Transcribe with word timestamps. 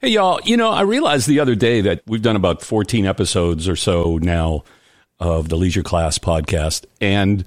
Hey, 0.00 0.10
y'all. 0.10 0.38
You 0.44 0.56
know, 0.56 0.70
I 0.70 0.82
realized 0.82 1.26
the 1.26 1.40
other 1.40 1.56
day 1.56 1.80
that 1.80 2.02
we've 2.06 2.22
done 2.22 2.36
about 2.36 2.62
14 2.62 3.04
episodes 3.04 3.68
or 3.68 3.74
so 3.74 4.18
now 4.18 4.62
of 5.18 5.48
the 5.48 5.56
Leisure 5.56 5.82
Class 5.82 6.18
podcast. 6.18 6.84
And 7.00 7.44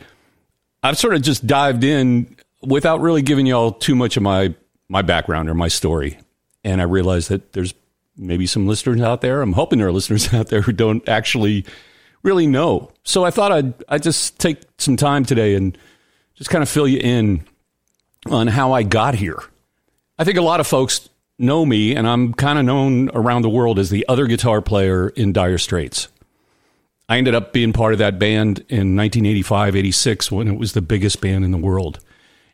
I've 0.84 0.98
sort 0.98 1.14
of 1.14 1.22
just 1.22 1.48
dived 1.48 1.86
in 1.86 2.36
without 2.62 3.00
really 3.00 3.22
giving 3.22 3.46
y'all 3.46 3.72
too 3.72 3.96
much 3.96 4.18
of 4.18 4.24
my, 4.24 4.54
my 4.90 5.02
background 5.02 5.48
or 5.48 5.54
my 5.54 5.70
story. 5.70 6.18
And 6.66 6.82
I 6.82 6.84
realized 6.84 7.30
that 7.30 7.54
there's 7.54 7.74
maybe 8.18 8.46
some 8.48 8.68
listeners 8.68 9.00
out 9.00 9.22
there. 9.22 9.42
I'm 9.42 9.54
hoping 9.54 9.80
there 9.80 9.88
are 9.88 9.94
listeners 9.94 10.34
out 10.34 10.50
there 10.50 10.62
who 10.62 10.74
don't 10.74 11.08
actually 11.08 11.66
really 12.22 12.48
know. 12.48 12.92
So 13.06 13.24
I 13.24 13.32
thought 13.32 13.54
I'd, 13.54 13.74
I'd 13.88 14.04
just 14.04 14.40
take 14.40 14.62
some 14.78 14.98
time 14.98 15.24
today 15.24 15.56
and 15.56 15.78
just 16.36 16.50
kind 16.50 16.64
of 16.64 16.68
fill 16.68 16.90
you 16.90 17.00
in 17.00 17.46
on 18.26 18.48
how 18.48 18.74
I 18.74 18.84
got 18.84 19.16
here. 19.16 19.42
I 20.20 20.26
think 20.26 20.38
a 20.38 20.42
lot 20.42 20.60
of 20.60 20.68
folks 20.68 21.08
know 21.42 21.66
me, 21.66 21.96
and 21.96 22.08
I'm 22.08 22.34
kind 22.34 22.60
of 22.60 22.66
known 22.66 23.10
around 23.10 23.42
the 23.42 23.50
world 23.50 23.80
as 23.80 23.90
the 23.90 24.06
other 24.08 24.28
guitar 24.28 24.62
player 24.62 25.10
in 25.10 25.34
Dire 25.34 25.58
Straits. 25.58 26.08
I 27.10 27.18
ended 27.18 27.36
up 27.36 27.52
being 27.52 27.74
part 27.74 27.94
of 27.94 28.00
that 28.00 28.20
band 28.20 28.60
in 28.70 28.96
1985, 28.96 29.76
86 29.76 30.32
when 30.32 30.48
it 30.48 30.58
was 30.58 30.74
the 30.74 30.82
biggest 30.82 31.20
band 31.20 31.44
in 31.44 31.52
the 31.52 31.58
world. 31.58 32.00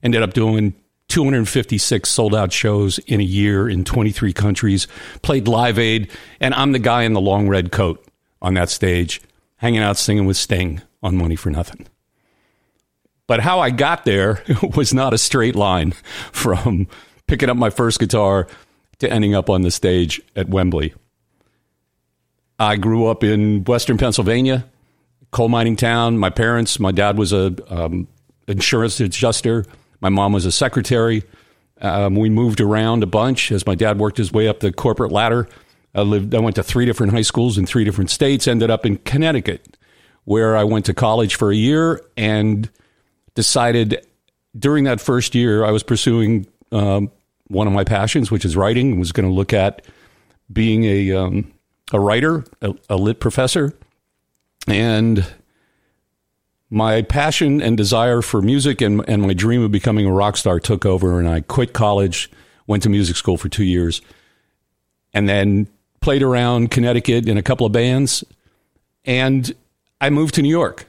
Ended 0.01 0.23
up 0.23 0.33
doing 0.33 0.73
256 1.09 2.09
sold 2.09 2.33
out 2.33 2.51
shows 2.51 2.97
in 2.99 3.19
a 3.19 3.23
year 3.23 3.69
in 3.69 3.83
23 3.83 4.33
countries, 4.33 4.87
played 5.21 5.47
Live 5.47 5.77
Aid, 5.77 6.09
and 6.39 6.53
I'm 6.53 6.71
the 6.71 6.79
guy 6.79 7.03
in 7.03 7.13
the 7.13 7.21
long 7.21 7.47
red 7.47 7.71
coat 7.71 8.03
on 8.41 8.55
that 8.55 8.69
stage, 8.69 9.21
hanging 9.57 9.81
out 9.81 9.97
singing 9.97 10.25
with 10.25 10.37
Sting 10.37 10.81
on 11.03 11.17
Money 11.17 11.35
for 11.35 11.49
Nothing. 11.49 11.87
But 13.27 13.41
how 13.41 13.59
I 13.59 13.69
got 13.69 14.05
there 14.05 14.43
was 14.75 14.93
not 14.93 15.13
a 15.13 15.17
straight 15.17 15.55
line 15.55 15.91
from 16.31 16.87
picking 17.27 17.49
up 17.49 17.57
my 17.57 17.69
first 17.69 17.99
guitar 17.99 18.47
to 18.99 19.11
ending 19.11 19.35
up 19.35 19.49
on 19.49 19.61
the 19.61 19.71
stage 19.71 20.21
at 20.35 20.49
Wembley. 20.49 20.93
I 22.59 22.75
grew 22.75 23.07
up 23.07 23.23
in 23.23 23.63
Western 23.65 23.97
Pennsylvania, 23.97 24.65
coal 25.31 25.49
mining 25.49 25.75
town. 25.75 26.17
My 26.17 26.29
parents, 26.29 26.79
my 26.79 26.91
dad 26.91 27.17
was 27.17 27.31
a 27.33 27.55
um, 27.67 28.07
insurance 28.47 28.99
adjuster. 28.99 29.65
My 30.01 30.09
mom 30.09 30.33
was 30.33 30.45
a 30.45 30.51
secretary. 30.51 31.23
Um, 31.79 32.15
we 32.15 32.29
moved 32.29 32.59
around 32.59 33.03
a 33.03 33.07
bunch 33.07 33.51
as 33.51 33.67
my 33.67 33.75
dad 33.75 33.99
worked 33.99 34.17
his 34.17 34.31
way 34.31 34.47
up 34.47 34.59
the 34.59 34.71
corporate 34.71 35.11
ladder. 35.11 35.47
I 35.93 36.01
lived. 36.01 36.33
I 36.33 36.39
went 36.39 36.55
to 36.55 36.63
three 36.63 36.85
different 36.85 37.13
high 37.13 37.21
schools 37.21 37.57
in 37.57 37.65
three 37.65 37.83
different 37.83 38.09
states. 38.09 38.47
Ended 38.47 38.69
up 38.69 38.85
in 38.85 38.97
Connecticut, 38.97 39.77
where 40.25 40.57
I 40.57 40.63
went 40.63 40.85
to 40.85 40.93
college 40.93 41.35
for 41.35 41.51
a 41.51 41.55
year 41.55 42.01
and 42.15 42.69
decided 43.35 44.05
during 44.57 44.85
that 44.85 44.99
first 44.99 45.35
year 45.35 45.63
I 45.63 45.71
was 45.71 45.83
pursuing 45.83 46.47
um, 46.71 47.11
one 47.47 47.67
of 47.67 47.73
my 47.73 47.83
passions, 47.83 48.31
which 48.31 48.45
is 48.45 48.55
writing. 48.55 48.99
Was 48.99 49.11
going 49.11 49.27
to 49.27 49.33
look 49.33 49.53
at 49.53 49.83
being 50.51 50.83
a 50.85 51.11
um, 51.11 51.53
a 51.91 51.99
writer, 51.99 52.45
a, 52.61 52.73
a 52.89 52.95
lit 52.95 53.19
professor, 53.19 53.73
and 54.67 55.25
my 56.69 57.01
passion 57.01 57.61
and 57.61 57.77
desire 57.77 58.21
for 58.21 58.41
music 58.41 58.81
and, 58.81 59.07
and 59.07 59.21
my 59.21 59.33
dream 59.33 59.63
of 59.63 59.71
becoming 59.71 60.05
a 60.05 60.11
rock 60.11 60.37
star 60.37 60.59
took 60.59 60.85
over, 60.85 61.19
and 61.19 61.27
I 61.27 61.41
quit 61.41 61.73
college, 61.73 62.29
went 62.65 62.83
to 62.83 62.89
music 62.89 63.15
school 63.15 63.37
for 63.37 63.49
two 63.49 63.63
years, 63.63 64.01
and 65.13 65.29
then 65.29 65.67
played 66.01 66.23
around 66.23 66.71
Connecticut 66.71 67.27
in 67.27 67.37
a 67.37 67.43
couple 67.43 67.65
of 67.65 67.71
bands, 67.71 68.23
and 69.05 69.53
I 70.01 70.09
moved 70.09 70.35
to 70.35 70.41
New 70.41 70.49
York. 70.49 70.87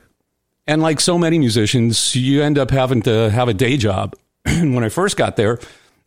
And 0.66 0.82
like 0.82 1.00
so 1.00 1.16
many 1.16 1.38
musicians, 1.38 2.14
you 2.14 2.42
end 2.42 2.58
up 2.58 2.70
having 2.70 3.00
to 3.02 3.30
have 3.30 3.48
a 3.48 3.54
day 3.54 3.76
job. 3.76 4.14
when 4.44 4.84
I 4.84 4.90
first 4.90 5.16
got 5.16 5.36
there, 5.36 5.58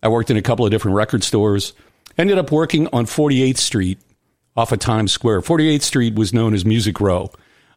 I 0.03 0.07
worked 0.07 0.29
in 0.29 0.38
a 0.38 0.41
couple 0.41 0.66
of 0.66 0.72
different 0.72 0.95
record 0.95 1.23
stores. 1.23 1.73
Ended 2.17 2.38
up 2.38 2.51
working 2.51 2.88
on 2.91 3.06
48th 3.06 3.57
Street 3.57 4.00
off 4.56 4.72
of 4.72 4.79
Times 4.79 5.12
Square. 5.12 5.41
48th 5.41 5.84
Street 5.84 6.16
was 6.16 6.34
known 6.34 6.53
as 6.53 6.66
Music 6.66 7.00
Row 7.00 7.31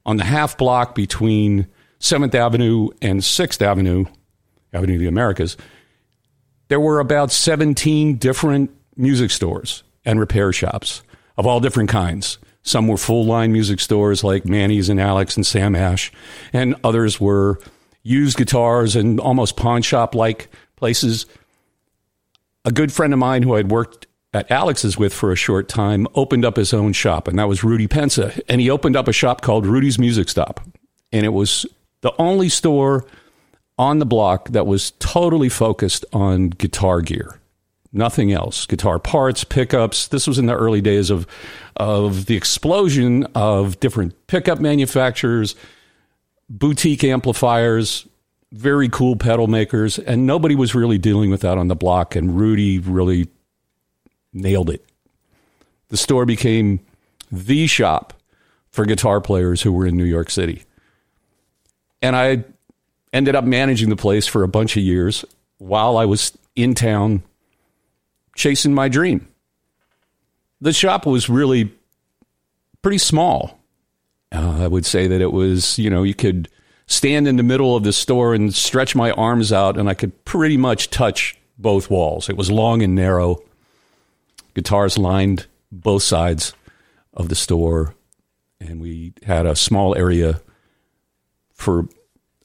on 0.07 0.17
the 0.17 0.25
half 0.25 0.59
block 0.59 0.95
between 0.95 1.67
7th 2.01 2.35
Avenue 2.35 2.89
and 3.01 3.21
6th 3.21 3.63
Avenue, 3.63 4.05
Avenue 4.73 4.95
of 4.95 5.01
the 5.01 5.07
Americas. 5.07 5.57
There 6.69 6.81
were 6.81 6.99
about 6.99 7.31
17 7.31 8.17
different 8.17 8.71
music 8.97 9.31
stores 9.31 9.83
and 10.05 10.19
repair 10.19 10.53
shops 10.53 11.03
of 11.37 11.47
all 11.47 11.61
different 11.61 11.91
kinds. 11.91 12.39
Some 12.63 12.89
were 12.89 12.97
full 12.97 13.25
line 13.25 13.53
music 13.53 13.81
stores 13.81 14.25
like 14.25 14.47
Manny's 14.47 14.89
and 14.89 15.01
Alex 15.01 15.37
and 15.37 15.45
Sam 15.45 15.75
Ash, 15.75 16.11
and 16.53 16.75
others 16.83 17.21
were 17.21 17.61
used 18.03 18.39
guitars 18.39 18.97
and 18.97 19.21
almost 19.21 19.57
pawn 19.57 19.83
shop 19.83 20.15
like 20.15 20.49
places. 20.77 21.27
A 22.65 22.73
good 22.73 22.93
friend 22.93 23.13
of 23.13 23.19
mine 23.19 23.43
who 23.43 23.57
I'd 23.57 23.71
worked 23.71 24.07
at 24.33 24.51
Alex's 24.51 24.99
with 24.99 25.15
for 25.15 25.31
a 25.31 25.37
short 25.37 25.69
time 25.69 26.07
opened 26.15 26.45
up 26.45 26.57
his 26.57 26.75
own 26.75 26.93
shop, 26.93 27.29
and 27.29 27.39
that 27.39 27.49
was 27.49 27.63
Rudy 27.63 27.87
Pensa. 27.87 28.41
And 28.49 28.61
he 28.61 28.71
opened 28.71 28.97
up 28.97 29.07
a 29.07 29.13
shop 29.13 29.43
called 29.43 29.67
Rudy's 29.67 29.99
Music 29.99 30.29
Stop. 30.29 30.61
And 31.13 31.25
it 31.25 31.31
was 31.31 31.67
the 32.01 32.13
only 32.19 32.49
store 32.49 33.07
on 33.79 33.99
the 33.99 34.07
block 34.07 34.51
that 34.51 34.67
was 34.67 34.93
totally 34.99 35.49
focused 35.49 36.05
on 36.13 36.49
guitar 36.49 37.01
gear. 37.01 37.41
Nothing 37.93 38.33
else. 38.33 38.67
Guitar 38.67 38.99
parts, 38.99 39.45
pickups. 39.45 40.09
This 40.09 40.27
was 40.27 40.39
in 40.39 40.47
the 40.47 40.57
early 40.57 40.81
days 40.81 41.11
of 41.11 41.27
of 41.77 42.27
the 42.27 42.37
explosion 42.37 43.25
of 43.35 43.79
different 43.79 44.27
pickup 44.27 44.59
manufacturers, 44.59 45.55
boutique 46.49 47.05
amplifiers, 47.05 48.07
very 48.55 48.89
cool 48.89 49.17
pedal 49.17 49.49
makers, 49.49 49.99
and 49.99 50.27
nobody 50.27 50.55
was 50.55 50.75
really 50.75 50.97
dealing 50.97 51.29
with 51.29 51.41
that 51.41 51.59
on 51.59 51.67
the 51.67 51.75
block. 51.75 52.15
And 52.15 52.39
Rudy 52.39 52.79
really 52.79 53.29
nailed 54.33 54.71
it. 54.71 54.85
The 55.89 55.97
store 55.97 56.25
became 56.25 56.81
the 57.33 57.67
shop 57.67 58.15
for 58.71 58.85
guitar 58.85 59.21
players 59.21 59.63
who 59.63 59.73
were 59.73 59.87
in 59.87 59.97
New 59.97 60.05
York 60.05 60.31
City. 60.31 60.63
And 62.01 62.15
I 62.15 62.45
ended 63.13 63.35
up 63.35 63.45
managing 63.45 63.89
the 63.89 63.97
place 63.97 64.27
for 64.27 64.45
a 64.45 64.49
bunch 64.49 64.77
of 64.77 64.83
years 64.83 65.25
while 65.59 65.97
I 65.97 66.05
was 66.05 66.37
in 66.55 66.75
town 66.75 67.23
chasing 68.37 68.75
my 68.75 68.89
dream. 68.89 69.27
The 70.61 70.73
shop 70.73 71.07
was 71.07 71.29
really 71.29 71.73
pretty 72.83 72.99
small. 72.99 73.59
Uh, 74.33 74.63
I 74.63 74.69
would 74.69 74.87
say 74.87 75.07
that 75.09 75.21
it 75.21 75.33
was, 75.33 75.79
you 75.79 75.91
know, 75.91 76.03
you 76.03 76.15
could 76.15 76.49
stand 76.87 77.27
in 77.27 77.37
the 77.37 77.43
middle 77.43 77.77
of 77.77 77.85
the 77.85 77.93
store 77.93 78.35
and 78.35 78.55
stretch 78.55 78.95
my 78.95 79.11
arms 79.13 79.53
out, 79.53 79.79
and 79.79 79.89
I 79.89 79.95
could 79.95 80.25
pretty 80.25 80.57
much 80.57 80.91
touch 80.91 81.39
both 81.59 81.91
walls. 81.91 82.29
It 82.29 82.37
was 82.37 82.51
long 82.51 82.83
and 82.83 82.95
narrow. 82.95 83.43
Guitars 84.55 84.99
lined 84.99 85.47
both 85.73 86.03
sides 86.03 86.53
of 87.13 87.29
the 87.29 87.35
store, 87.35 87.95
and 88.61 88.81
we 88.81 89.13
had 89.25 89.47
a 89.47 89.57
small 89.57 89.97
area 89.97 90.41
for 91.55 91.89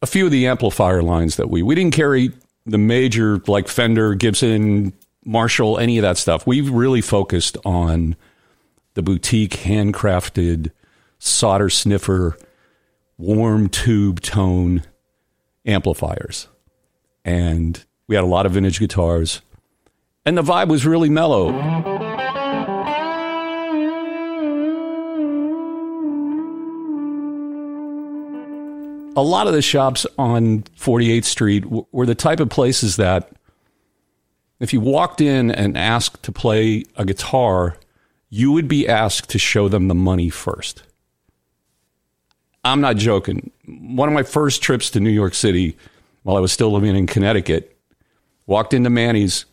a 0.01 0.07
few 0.07 0.25
of 0.25 0.31
the 0.31 0.47
amplifier 0.47 1.01
lines 1.01 1.35
that 1.35 1.49
we 1.49 1.61
we 1.61 1.75
didn't 1.75 1.93
carry 1.93 2.31
the 2.65 2.77
major 2.77 3.41
like 3.47 3.67
Fender, 3.67 4.15
Gibson, 4.15 4.93
Marshall, 5.25 5.77
any 5.77 5.97
of 5.97 6.03
that 6.03 6.17
stuff. 6.17 6.47
We 6.47 6.61
really 6.61 7.01
focused 7.01 7.57
on 7.65 8.15
the 8.93 9.01
boutique 9.01 9.57
handcrafted 9.57 10.71
solder 11.19 11.69
sniffer 11.69 12.37
warm 13.19 13.69
tube 13.69 14.21
tone 14.21 14.81
amplifiers. 15.65 16.47
And 17.23 17.85
we 18.07 18.15
had 18.15 18.23
a 18.23 18.27
lot 18.27 18.47
of 18.47 18.53
vintage 18.53 18.79
guitars. 18.79 19.41
And 20.25 20.37
the 20.37 20.41
vibe 20.41 20.69
was 20.69 20.85
really 20.85 21.09
mellow. 21.09 21.49
a 29.15 29.21
lot 29.21 29.47
of 29.47 29.53
the 29.53 29.61
shops 29.61 30.07
on 30.17 30.61
48th 30.77 31.25
Street 31.25 31.65
were 31.91 32.05
the 32.05 32.15
type 32.15 32.39
of 32.39 32.49
places 32.49 32.95
that 32.95 33.29
if 34.61 34.71
you 34.71 34.79
walked 34.79 35.19
in 35.19 35.51
and 35.51 35.77
asked 35.77 36.23
to 36.23 36.31
play 36.31 36.85
a 36.95 37.03
guitar, 37.03 37.75
you 38.29 38.53
would 38.53 38.69
be 38.69 38.87
asked 38.87 39.29
to 39.31 39.39
show 39.39 39.67
them 39.67 39.89
the 39.89 39.95
money 39.95 40.29
first. 40.29 40.83
I'm 42.63 42.81
not 42.81 42.97
joking. 42.97 43.51
One 43.65 44.09
of 44.09 44.13
my 44.13 44.23
first 44.23 44.61
trips 44.61 44.89
to 44.91 44.99
New 44.99 45.09
York 45.09 45.33
City 45.33 45.77
while 46.23 46.37
I 46.37 46.41
was 46.41 46.51
still 46.51 46.71
living 46.71 46.95
in 46.95 47.07
Connecticut, 47.07 47.77
walked 48.45 48.73
into 48.73 48.89
Manny's 48.89 49.45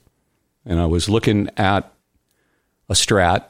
and 0.64 0.81
I 0.81 0.87
was 0.87 1.08
looking 1.08 1.49
at 1.56 1.93
a 2.88 2.94
Strat 2.94 3.44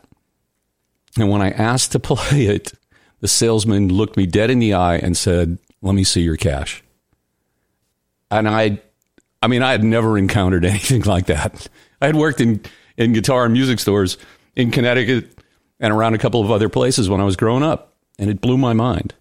And 1.16 1.30
when 1.30 1.40
I 1.40 1.50
asked 1.50 1.92
to 1.92 1.98
play 2.00 2.46
it, 2.46 2.72
the 3.20 3.28
salesman 3.28 3.88
looked 3.88 4.16
me 4.16 4.26
dead 4.26 4.50
in 4.50 4.58
the 4.58 4.74
eye 4.74 4.96
and 4.96 5.16
said, 5.16 5.58
Let 5.80 5.94
me 5.94 6.04
see 6.04 6.20
your 6.20 6.36
cash. 6.36 6.82
And 8.30 8.48
I, 8.48 8.80
I 9.42 9.46
mean, 9.46 9.62
I 9.62 9.72
had 9.72 9.82
never 9.82 10.18
encountered 10.18 10.64
anything 10.66 11.02
like 11.02 11.26
that. 11.26 11.68
I 12.00 12.06
had 12.06 12.16
worked 12.16 12.40
in, 12.40 12.60
in 12.96 13.12
guitar 13.12 13.44
and 13.44 13.52
music 13.52 13.78
stores 13.78 14.18
in 14.54 14.70
Connecticut 14.70 15.38
and 15.80 15.92
around 15.92 16.14
a 16.14 16.18
couple 16.18 16.42
of 16.42 16.50
other 16.50 16.68
places 16.68 17.08
when 17.08 17.20
I 17.20 17.24
was 17.24 17.36
growing 17.36 17.62
up, 17.62 17.94
and 18.18 18.30
it 18.30 18.40
blew 18.40 18.56
my 18.58 18.72
mind. 18.72 19.14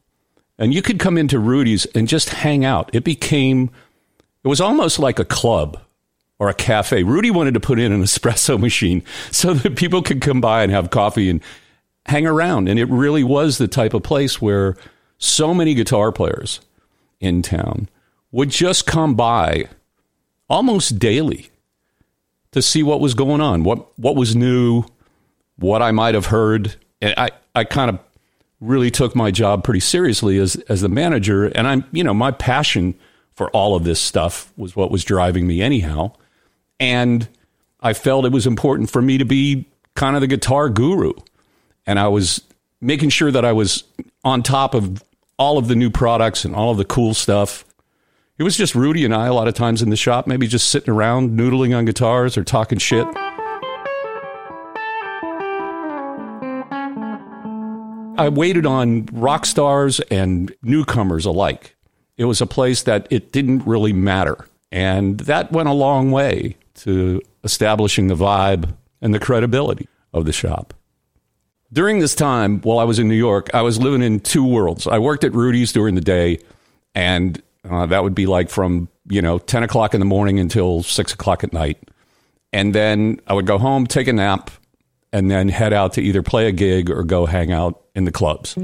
And 0.58 0.74
you 0.74 0.82
could 0.82 1.00
come 1.00 1.18
into 1.18 1.40
Rudy's 1.40 1.86
and 1.88 2.08
just 2.08 2.30
hang 2.30 2.64
out. 2.64 2.90
It 2.94 3.04
became, 3.04 3.70
it 4.44 4.48
was 4.48 4.62
almost 4.62 5.00
like 5.00 5.20
a 5.20 5.26
club 5.26 5.80
or 6.40 6.50
a 6.50 6.54
cafe. 6.54 7.04
Rudy 7.04 7.32
wanted 7.32 7.54
to 7.56 7.60
put 7.60 7.80
in 7.80 7.92
an 7.92 8.04
espresso 8.04 8.60
machine 8.60 9.04
so 9.32 9.54
that 9.54 9.76
people 9.76 10.02
could 10.02 10.22
come 10.22 10.42
by 10.42 10.64
and 10.64 10.72
have 10.72 10.90
coffee 10.90 11.30
and 11.30 11.42
hang 12.06 12.26
around. 12.26 12.70
And 12.70 12.80
it 12.80 12.90
really 12.90 13.24
was 13.24 13.58
the 13.58 13.68
type 13.68 13.94
of 13.94 14.04
place 14.04 14.42
where 14.42 14.76
so 15.18 15.54
many 15.54 15.74
guitar 15.74 16.12
players 16.12 16.60
in 17.20 17.42
town 17.42 17.90
would 18.32 18.50
just 18.50 18.86
come 18.86 19.16
by 19.16 19.66
almost 20.50 21.00
daily 21.00 21.50
to 22.52 22.62
see 22.62 22.84
what 22.84 23.02
was 23.02 23.14
going 23.14 23.42
on, 23.42 23.64
what 23.64 23.98
what 23.98 24.16
was 24.16 24.36
new, 24.36 24.84
what 25.58 25.82
I 25.82 25.92
might 25.92 26.16
have 26.16 26.28
heard. 26.28 26.76
And 27.02 27.14
I, 27.18 27.30
I 27.54 27.64
kind 27.64 27.90
of 27.90 28.00
really 28.62 28.90
took 28.90 29.16
my 29.16 29.32
job 29.32 29.64
pretty 29.64 29.80
seriously 29.80 30.38
as 30.40 30.56
as 30.70 30.82
the 30.82 30.90
manager. 30.90 31.46
And 31.46 31.68
I'm, 31.68 31.86
you 31.92 32.04
know, 32.04 32.14
my 32.14 32.32
passion 32.32 32.96
for 33.36 33.50
all 33.52 33.76
of 33.76 33.84
this 33.84 34.00
stuff 34.00 34.52
was 34.58 34.76
what 34.76 34.92
was 34.92 35.04
driving 35.04 35.46
me 35.46 35.62
anyhow. 35.62 36.14
And 36.80 37.28
I 37.82 37.94
felt 37.94 38.26
it 38.26 38.32
was 38.32 38.48
important 38.48 38.90
for 38.90 39.02
me 39.02 39.18
to 39.18 39.26
be 39.26 39.66
kind 39.96 40.16
of 40.16 40.22
the 40.22 40.28
guitar 40.28 40.70
guru. 40.70 41.14
And 41.86 42.00
I 42.00 42.08
was 42.08 42.42
making 42.82 43.10
sure 43.10 43.32
that 43.32 43.46
I 43.46 43.52
was 43.52 43.84
on 44.24 44.42
top 44.42 44.74
of 44.74 45.04
all 45.38 45.58
of 45.58 45.68
the 45.68 45.76
new 45.76 45.90
products 45.90 46.46
and 46.46 46.56
all 46.56 46.72
of 46.72 46.78
the 46.78 46.86
cool 46.86 47.14
stuff. 47.14 47.66
It 48.38 48.44
was 48.44 48.58
just 48.58 48.76
Rudy 48.76 49.06
and 49.06 49.14
I 49.14 49.28
a 49.28 49.34
lot 49.34 49.48
of 49.48 49.54
times 49.54 49.82
in 49.82 49.90
the 49.90 49.96
shop, 49.96 50.28
maybe 50.28 50.48
just 50.48 50.70
sitting 50.70 50.94
around 50.94 51.38
noodling 51.38 51.78
on 51.78 51.86
guitars 51.86 52.38
or 52.38 52.44
talking 52.44 52.80
shit. 52.80 53.08
I 58.18 58.30
waited 58.30 58.66
on 58.66 59.08
rock 59.12 59.46
stars 59.46 60.00
and 60.12 60.54
newcomers 60.62 61.26
alike. 61.26 61.76
It 62.18 62.26
was 62.26 62.40
a 62.40 62.46
place 62.46 62.84
that 62.84 63.08
it 63.10 63.32
didn't 63.32 63.66
really 63.66 63.92
matter. 63.92 64.48
And 64.72 65.20
that 65.22 65.52
went 65.52 65.70
a 65.70 65.74
long 65.74 66.12
way 66.12 66.56
to 66.76 67.22
establishing 67.44 68.08
the 68.08 68.16
vibe 68.16 68.74
and 69.02 69.14
the 69.14 69.20
credibility 69.20 69.88
of 70.14 70.26
the 70.26 70.34
shop. 70.34 70.74
During 71.74 72.00
this 72.00 72.16
time, 72.16 72.62
while 72.62 72.80
I 72.80 72.86
was 72.86 73.00
in 73.00 73.08
New 73.10 73.16
York, 73.16 73.50
I 73.54 73.62
was 73.62 73.80
living 73.80 74.02
in 74.02 74.22
two 74.22 74.46
worlds. 74.46 74.88
I 74.88 75.00
worked 75.00 75.24
at 75.24 75.34
Rudy's 75.34 75.74
during 75.74 75.96
the 75.96 76.02
day, 76.02 76.40
and 76.94 77.42
uh, 77.70 77.86
that 77.88 78.04
would 78.04 78.16
be 78.16 78.28
like 78.28 78.50
from 78.50 78.88
you 79.10 79.22
know 79.22 79.40
ten 79.40 79.64
o'clock 79.64 79.94
in 79.94 80.00
the 80.00 80.06
morning 80.06 80.40
until 80.40 80.84
six 80.84 81.12
o'clock 81.12 81.44
at 81.44 81.52
night, 81.52 81.90
and 82.54 82.74
then 82.74 83.20
I 83.28 83.34
would 83.34 83.46
go 83.46 83.58
home, 83.58 83.88
take 83.88 84.08
a 84.08 84.14
nap, 84.14 84.52
and 85.16 85.32
then 85.32 85.48
head 85.48 85.72
out 85.72 85.94
to 85.94 86.02
either 86.02 86.22
play 86.22 86.46
a 86.46 86.52
gig 86.52 86.90
or 86.92 87.02
go 87.02 87.26
hang 87.26 87.50
out 87.50 87.82
in 87.96 88.04
the 88.04 88.12
clubs. 88.12 88.58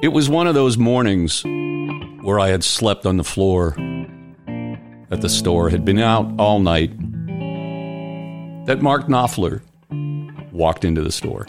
It 0.00 0.12
was 0.12 0.30
one 0.30 0.46
of 0.46 0.54
those 0.54 0.78
mornings 0.78 1.42
where 2.22 2.38
I 2.38 2.50
had 2.50 2.62
slept 2.62 3.04
on 3.04 3.16
the 3.16 3.24
floor 3.24 3.74
at 5.10 5.20
the 5.22 5.28
store, 5.28 5.68
had 5.68 5.84
been 5.84 5.98
out 5.98 6.32
all 6.38 6.60
night, 6.60 6.96
that 8.66 8.80
Mark 8.80 9.08
Knopfler 9.08 9.60
walked 10.52 10.84
into 10.84 11.02
the 11.02 11.10
store. 11.10 11.48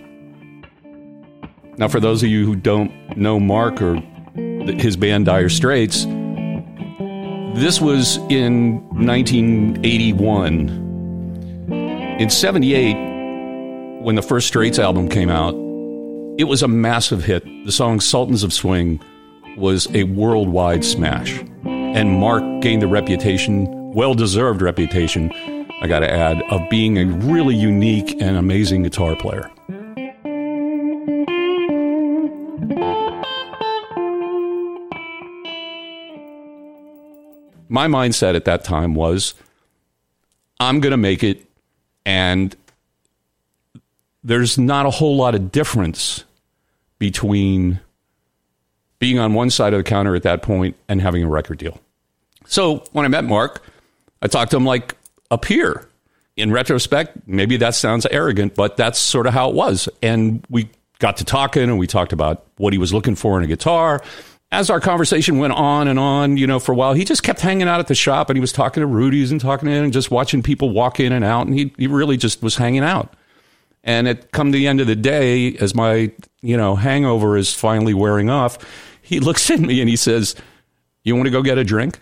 Now, 1.77 1.89
for 1.89 1.99
those 1.99 2.23
of 2.23 2.29
you 2.29 2.43
who 2.47 2.55
don't 2.55 2.91
know 3.15 3.39
Mark 3.39 3.83
or 3.83 3.97
his 4.33 4.97
band 4.97 5.27
Dire 5.27 5.49
Straits, 5.49 6.07
this 7.55 7.79
was 7.79 8.17
in 8.29 8.81
1981. 8.89 10.69
In 12.19 12.29
78, 12.29 14.01
when 14.01 14.15
the 14.15 14.21
first 14.21 14.47
Straits 14.47 14.79
album 14.79 15.07
came 15.07 15.29
out, 15.29 15.53
it 16.39 16.45
was 16.45 16.63
a 16.63 16.67
massive 16.67 17.23
hit. 17.23 17.43
The 17.65 17.71
song 17.71 17.99
Sultans 17.99 18.43
of 18.43 18.51
Swing 18.51 18.99
was 19.55 19.87
a 19.93 20.03
worldwide 20.05 20.83
smash. 20.83 21.43
And 21.63 22.19
Mark 22.19 22.43
gained 22.61 22.81
the 22.81 22.87
reputation, 22.87 23.93
well 23.93 24.15
deserved 24.15 24.63
reputation, 24.63 25.31
I 25.81 25.87
got 25.87 25.99
to 25.99 26.11
add, 26.11 26.41
of 26.49 26.61
being 26.69 26.97
a 26.97 27.05
really 27.05 27.55
unique 27.55 28.19
and 28.19 28.35
amazing 28.35 28.81
guitar 28.83 29.15
player. 29.15 29.51
My 37.69 37.87
mindset 37.87 38.35
at 38.35 38.45
that 38.45 38.63
time 38.63 38.95
was 38.95 39.33
I'm 40.59 40.79
going 40.79 40.91
to 40.91 40.97
make 40.97 41.23
it, 41.23 41.45
and 42.05 42.55
there's 44.23 44.57
not 44.57 44.85
a 44.85 44.89
whole 44.89 45.17
lot 45.17 45.35
of 45.35 45.51
difference 45.51 46.23
between 46.99 47.79
being 48.99 49.19
on 49.19 49.33
one 49.33 49.49
side 49.49 49.73
of 49.73 49.79
the 49.79 49.83
counter 49.83 50.15
at 50.15 50.23
that 50.23 50.41
point 50.41 50.77
and 50.87 51.01
having 51.01 51.23
a 51.23 51.27
record 51.27 51.57
deal. 51.57 51.79
So 52.45 52.85
when 52.93 53.03
I 53.03 53.09
met 53.09 53.25
Mark, 53.25 53.61
I 54.21 54.27
talked 54.27 54.51
to 54.51 54.57
him 54.57 54.65
like 54.65 54.95
a 55.29 55.37
peer. 55.37 55.89
In 56.35 56.51
retrospect, 56.51 57.27
maybe 57.27 57.57
that 57.57 57.75
sounds 57.75 58.07
arrogant, 58.07 58.55
but 58.55 58.75
that's 58.77 58.97
sort 58.97 59.27
of 59.27 59.33
how 59.33 59.49
it 59.49 59.55
was. 59.55 59.87
And 60.01 60.43
we 60.49 60.69
got 60.97 61.17
to 61.17 61.25
talking 61.25 61.63
and 61.63 61.77
we 61.77 61.85
talked 61.85 62.13
about 62.13 62.45
what 62.57 62.73
he 62.73 62.79
was 62.79 62.93
looking 62.93 63.15
for 63.15 63.37
in 63.37 63.43
a 63.43 63.47
guitar. 63.47 64.01
As 64.53 64.69
our 64.69 64.79
conversation 64.79 65.39
went 65.39 65.53
on 65.53 65.87
and 65.87 65.97
on, 65.97 66.37
you 66.37 66.45
know, 66.45 66.59
for 66.59 66.73
a 66.73 66.75
while, 66.75 66.93
he 66.93 67.03
just 67.03 67.23
kept 67.23 67.41
hanging 67.41 67.67
out 67.67 67.79
at 67.79 67.87
the 67.87 67.95
shop 67.95 68.29
and 68.29 68.37
he 68.37 68.39
was 68.39 68.51
talking 68.51 68.81
to 68.81 68.87
Rudy's 68.87 69.31
and 69.31 69.41
talking 69.41 69.67
to 69.67 69.73
him 69.73 69.85
and 69.85 69.91
just 69.91 70.11
watching 70.11 70.43
people 70.43 70.69
walk 70.69 70.99
in 70.99 71.11
and 71.11 71.25
out. 71.25 71.47
And 71.47 71.57
he, 71.57 71.73
he 71.75 71.87
really 71.87 72.17
just 72.17 72.43
was 72.43 72.57
hanging 72.57 72.83
out. 72.83 73.15
And 73.83 74.07
it 74.07 74.31
come 74.31 74.51
the 74.51 74.67
end 74.67 74.79
of 74.79 74.85
the 74.85 74.95
day, 74.95 75.55
as 75.57 75.73
my, 75.73 76.11
you 76.43 76.55
know, 76.55 76.75
hangover 76.75 77.35
is 77.35 77.51
finally 77.51 77.95
wearing 77.95 78.29
off, 78.29 78.59
he 79.01 79.19
looks 79.19 79.49
at 79.49 79.59
me 79.59 79.81
and 79.81 79.89
he 79.89 79.95
says, 79.95 80.35
You 81.03 81.15
want 81.15 81.25
to 81.25 81.31
go 81.31 81.41
get 81.41 81.57
a 81.57 81.63
drink? 81.63 81.97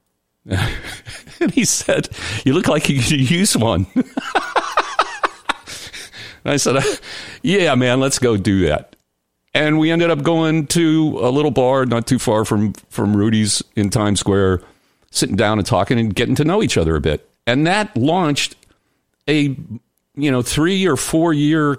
and 0.46 1.50
he 1.52 1.64
said, 1.64 2.10
You 2.44 2.52
look 2.52 2.68
like 2.68 2.90
you 2.90 3.00
could 3.00 3.30
use 3.30 3.56
one. 3.56 3.86
I 6.44 6.58
said, 6.58 6.84
Yeah, 7.42 7.74
man, 7.76 7.98
let's 7.98 8.18
go 8.18 8.36
do 8.36 8.66
that. 8.66 8.94
And 9.58 9.80
we 9.80 9.90
ended 9.90 10.08
up 10.08 10.22
going 10.22 10.68
to 10.68 11.18
a 11.20 11.30
little 11.30 11.50
bar 11.50 11.84
not 11.84 12.06
too 12.06 12.20
far 12.20 12.44
from, 12.44 12.74
from 12.90 13.16
Rudy's 13.16 13.60
in 13.74 13.90
Times 13.90 14.20
Square, 14.20 14.62
sitting 15.10 15.34
down 15.34 15.58
and 15.58 15.66
talking 15.66 15.98
and 15.98 16.14
getting 16.14 16.36
to 16.36 16.44
know 16.44 16.62
each 16.62 16.76
other 16.76 16.94
a 16.94 17.00
bit. 17.00 17.28
And 17.44 17.66
that 17.66 17.96
launched 17.96 18.54
a 19.28 19.56
you 20.14 20.30
know, 20.30 20.42
three 20.42 20.86
or 20.86 20.96
four 20.96 21.32
year 21.32 21.78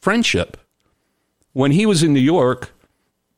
friendship. 0.00 0.56
When 1.52 1.70
he 1.70 1.84
was 1.84 2.02
in 2.02 2.14
New 2.14 2.20
York, 2.20 2.72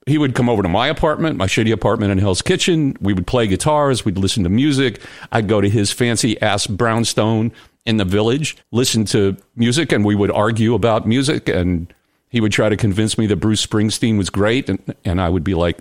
he 0.06 0.18
would 0.18 0.36
come 0.36 0.48
over 0.48 0.62
to 0.62 0.68
my 0.68 0.86
apartment, 0.86 1.36
my 1.36 1.46
shitty 1.46 1.72
apartment 1.72 2.12
in 2.12 2.18
Hell's 2.18 2.42
Kitchen. 2.42 2.96
We 3.00 3.12
would 3.12 3.26
play 3.26 3.48
guitars, 3.48 4.04
we'd 4.04 4.18
listen 4.18 4.44
to 4.44 4.50
music. 4.50 5.00
I'd 5.32 5.48
go 5.48 5.60
to 5.60 5.68
his 5.68 5.92
fancy 5.92 6.40
ass 6.40 6.68
brownstone 6.68 7.52
in 7.86 7.96
the 7.96 8.04
village, 8.04 8.56
listen 8.70 9.04
to 9.06 9.36
music, 9.56 9.90
and 9.90 10.04
we 10.04 10.14
would 10.14 10.30
argue 10.30 10.74
about 10.74 11.06
music. 11.06 11.48
And 11.48 11.92
he 12.28 12.40
would 12.40 12.52
try 12.52 12.68
to 12.68 12.76
convince 12.76 13.16
me 13.16 13.26
that 13.26 13.36
Bruce 13.36 13.64
Springsteen 13.64 14.18
was 14.18 14.30
great. 14.30 14.68
And, 14.68 14.94
and 15.04 15.20
I 15.20 15.28
would 15.28 15.44
be 15.44 15.54
like, 15.54 15.78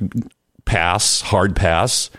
pass, 0.65 1.21
hard 1.21 1.55
pass. 1.55 2.09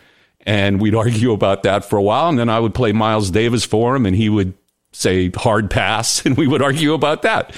And 0.46 0.80
we'd 0.80 0.94
argue 0.96 1.32
about 1.32 1.62
that 1.62 1.84
for 1.84 1.96
a 1.96 2.02
while. 2.02 2.28
And 2.28 2.38
then 2.38 2.48
I 2.48 2.60
would 2.60 2.74
play 2.74 2.92
Miles 2.92 3.30
Davis 3.30 3.64
for 3.64 3.96
him, 3.96 4.06
and 4.06 4.16
he 4.16 4.28
would 4.28 4.54
say 4.92 5.30
hard 5.30 5.70
pass, 5.70 6.24
and 6.26 6.36
we 6.36 6.46
would 6.46 6.62
argue 6.62 6.94
about 6.94 7.22
that. 7.22 7.54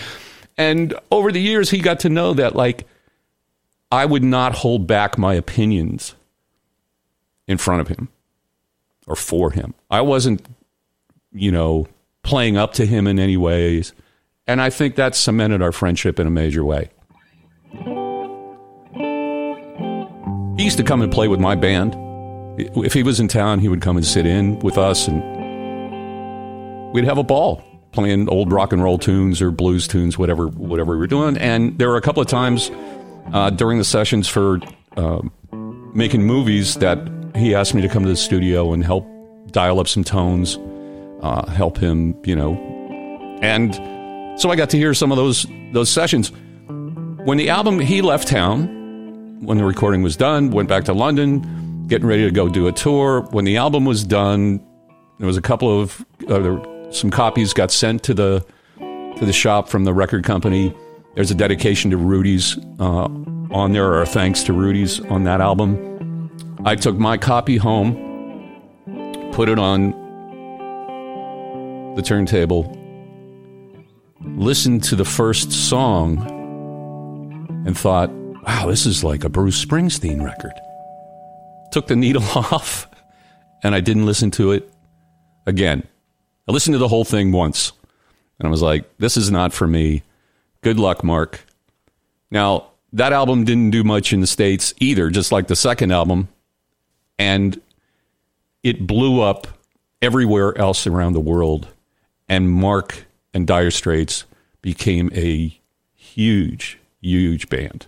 And 0.58 0.94
over 1.10 1.32
the 1.32 1.40
years, 1.40 1.70
he 1.70 1.78
got 1.78 2.00
to 2.00 2.08
know 2.08 2.34
that, 2.34 2.54
like, 2.54 2.86
I 3.90 4.04
would 4.04 4.22
not 4.22 4.54
hold 4.54 4.86
back 4.86 5.18
my 5.18 5.34
opinions 5.34 6.14
in 7.48 7.58
front 7.58 7.80
of 7.80 7.88
him 7.88 8.08
or 9.06 9.16
for 9.16 9.50
him. 9.50 9.74
I 9.90 10.02
wasn't, 10.02 10.46
you 11.32 11.50
know, 11.50 11.88
playing 12.22 12.56
up 12.56 12.74
to 12.74 12.86
him 12.86 13.06
in 13.06 13.18
any 13.18 13.36
ways. 13.36 13.92
And 14.46 14.60
I 14.60 14.70
think 14.70 14.96
that 14.96 15.14
cemented 15.14 15.62
our 15.62 15.72
friendship 15.72 16.18
in 16.18 16.26
a 16.26 16.30
major 16.30 16.64
way. 16.64 16.90
He 20.56 20.64
used 20.64 20.76
to 20.76 20.84
come 20.84 21.00
and 21.00 21.10
play 21.10 21.28
with 21.28 21.40
my 21.40 21.54
band. 21.54 21.96
If 22.76 22.92
he 22.92 23.02
was 23.02 23.20
in 23.20 23.28
town, 23.28 23.60
he 23.60 23.68
would 23.68 23.80
come 23.80 23.96
and 23.96 24.04
sit 24.04 24.26
in 24.26 24.58
with 24.58 24.76
us 24.76 25.08
and 25.08 25.22
we'd 26.92 27.04
have 27.04 27.18
a 27.18 27.22
ball 27.22 27.62
playing 27.92 28.28
old 28.28 28.52
rock 28.52 28.72
and 28.72 28.82
roll 28.82 28.98
tunes 28.98 29.40
or 29.40 29.50
blues 29.50 29.88
tunes, 29.88 30.18
whatever 30.18 30.48
whatever 30.48 30.92
we 30.92 30.98
were 30.98 31.06
doing. 31.06 31.36
And 31.38 31.78
there 31.78 31.88
were 31.88 31.96
a 31.96 32.02
couple 32.02 32.20
of 32.20 32.28
times 32.28 32.70
uh, 33.32 33.50
during 33.50 33.78
the 33.78 33.84
sessions 33.84 34.28
for 34.28 34.60
uh, 34.96 35.22
making 35.94 36.24
movies 36.24 36.74
that 36.76 36.98
he 37.36 37.54
asked 37.54 37.74
me 37.74 37.80
to 37.82 37.88
come 37.88 38.02
to 38.02 38.08
the 38.08 38.16
studio 38.16 38.72
and 38.72 38.84
help 38.84 39.06
dial 39.52 39.80
up 39.80 39.88
some 39.88 40.04
tones, 40.04 40.58
uh, 41.22 41.48
help 41.50 41.78
him, 41.78 42.16
you 42.24 42.36
know. 42.36 42.54
And 43.42 43.74
so 44.40 44.50
I 44.50 44.56
got 44.56 44.70
to 44.70 44.78
hear 44.78 44.94
some 44.94 45.12
of 45.12 45.16
those 45.16 45.46
those 45.72 45.90
sessions. 45.90 46.32
When 47.24 47.36
the 47.36 47.50
album, 47.50 47.78
he 47.78 48.00
left 48.00 48.28
town 48.28 49.44
when 49.44 49.58
the 49.58 49.64
recording 49.64 50.02
was 50.02 50.16
done, 50.16 50.50
went 50.50 50.68
back 50.68 50.84
to 50.84 50.94
London, 50.94 51.86
getting 51.86 52.06
ready 52.06 52.24
to 52.24 52.30
go 52.30 52.48
do 52.48 52.66
a 52.66 52.72
tour. 52.72 53.22
When 53.30 53.44
the 53.44 53.58
album 53.58 53.84
was 53.84 54.02
done, 54.04 54.64
there 55.18 55.26
was 55.26 55.36
a 55.36 55.42
couple 55.42 55.80
of 55.80 56.04
uh, 56.28 56.90
some 56.90 57.10
copies 57.10 57.52
got 57.52 57.70
sent 57.70 58.02
to 58.04 58.14
the 58.14 58.44
to 58.78 59.26
the 59.26 59.32
shop 59.32 59.68
from 59.68 59.84
the 59.84 59.92
record 59.92 60.24
company. 60.24 60.74
There's 61.14 61.30
a 61.30 61.34
dedication 61.34 61.90
to 61.90 61.98
Rudy's 61.98 62.56
uh, 62.78 63.08
on 63.50 63.72
there, 63.72 63.92
or 63.92 64.06
thanks 64.06 64.42
to 64.44 64.54
Rudy's 64.54 65.00
on 65.06 65.24
that 65.24 65.42
album. 65.42 66.30
I 66.64 66.76
took 66.76 66.96
my 66.96 67.18
copy 67.18 67.58
home, 67.58 67.94
put 69.32 69.50
it 69.50 69.58
on 69.58 69.90
the 71.96 72.02
turntable, 72.02 72.79
listened 74.20 74.82
to 74.84 74.96
the 74.96 75.04
first 75.04 75.52
song, 75.52 76.40
and 77.66 77.76
thought, 77.76 78.10
wow, 78.10 78.66
this 78.68 78.86
is 78.86 79.04
like 79.04 79.24
a 79.24 79.28
Bruce 79.28 79.64
Springsteen 79.64 80.24
record. 80.24 80.52
Took 81.72 81.86
the 81.86 81.96
needle 81.96 82.22
off, 82.34 82.88
and 83.62 83.74
I 83.74 83.80
didn't 83.80 84.06
listen 84.06 84.30
to 84.32 84.52
it 84.52 84.72
again. 85.46 85.86
I 86.48 86.52
listened 86.52 86.74
to 86.74 86.78
the 86.78 86.88
whole 86.88 87.04
thing 87.04 87.32
once, 87.32 87.72
and 88.38 88.46
I 88.46 88.50
was 88.50 88.62
like, 88.62 88.84
this 88.98 89.16
is 89.16 89.30
not 89.30 89.52
for 89.52 89.66
me. 89.66 90.02
Good 90.62 90.78
luck, 90.78 91.04
Mark. 91.04 91.44
Now, 92.30 92.68
that 92.92 93.12
album 93.12 93.44
didn't 93.44 93.70
do 93.70 93.84
much 93.84 94.12
in 94.12 94.20
the 94.20 94.26
States 94.26 94.74
either, 94.78 95.10
just 95.10 95.32
like 95.32 95.46
the 95.46 95.56
second 95.56 95.92
album. 95.92 96.28
And 97.18 97.60
it 98.62 98.86
blew 98.86 99.20
up 99.20 99.46
everywhere 100.02 100.56
else 100.58 100.86
around 100.86 101.12
the 101.12 101.20
world. 101.20 101.68
And 102.28 102.50
Mark 102.50 103.06
and 103.32 103.46
Dire 103.46 103.70
Straits 103.70 104.24
became 104.62 105.10
a 105.14 105.58
huge, 105.94 106.78
huge 107.00 107.48
band. 107.48 107.86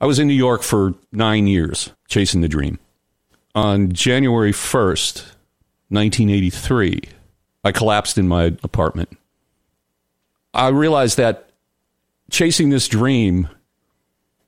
I 0.00 0.06
was 0.06 0.18
in 0.18 0.26
New 0.26 0.34
York 0.34 0.62
for 0.62 0.94
nine 1.12 1.46
years 1.46 1.90
chasing 2.08 2.40
the 2.40 2.48
dream. 2.48 2.78
On 3.54 3.92
January 3.92 4.52
1st, 4.52 5.22
1983, 5.90 7.02
I 7.64 7.72
collapsed 7.72 8.18
in 8.18 8.26
my 8.26 8.56
apartment. 8.64 9.16
I 10.54 10.68
realized 10.68 11.16
that 11.18 11.50
chasing 12.30 12.70
this 12.70 12.88
dream 12.88 13.48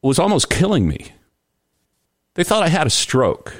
was 0.02 0.18
almost 0.18 0.50
killing 0.50 0.88
me. 0.88 1.12
They 2.35 2.44
thought 2.44 2.62
I 2.62 2.68
had 2.68 2.87
a 2.87 2.90
stroke. 2.90 3.54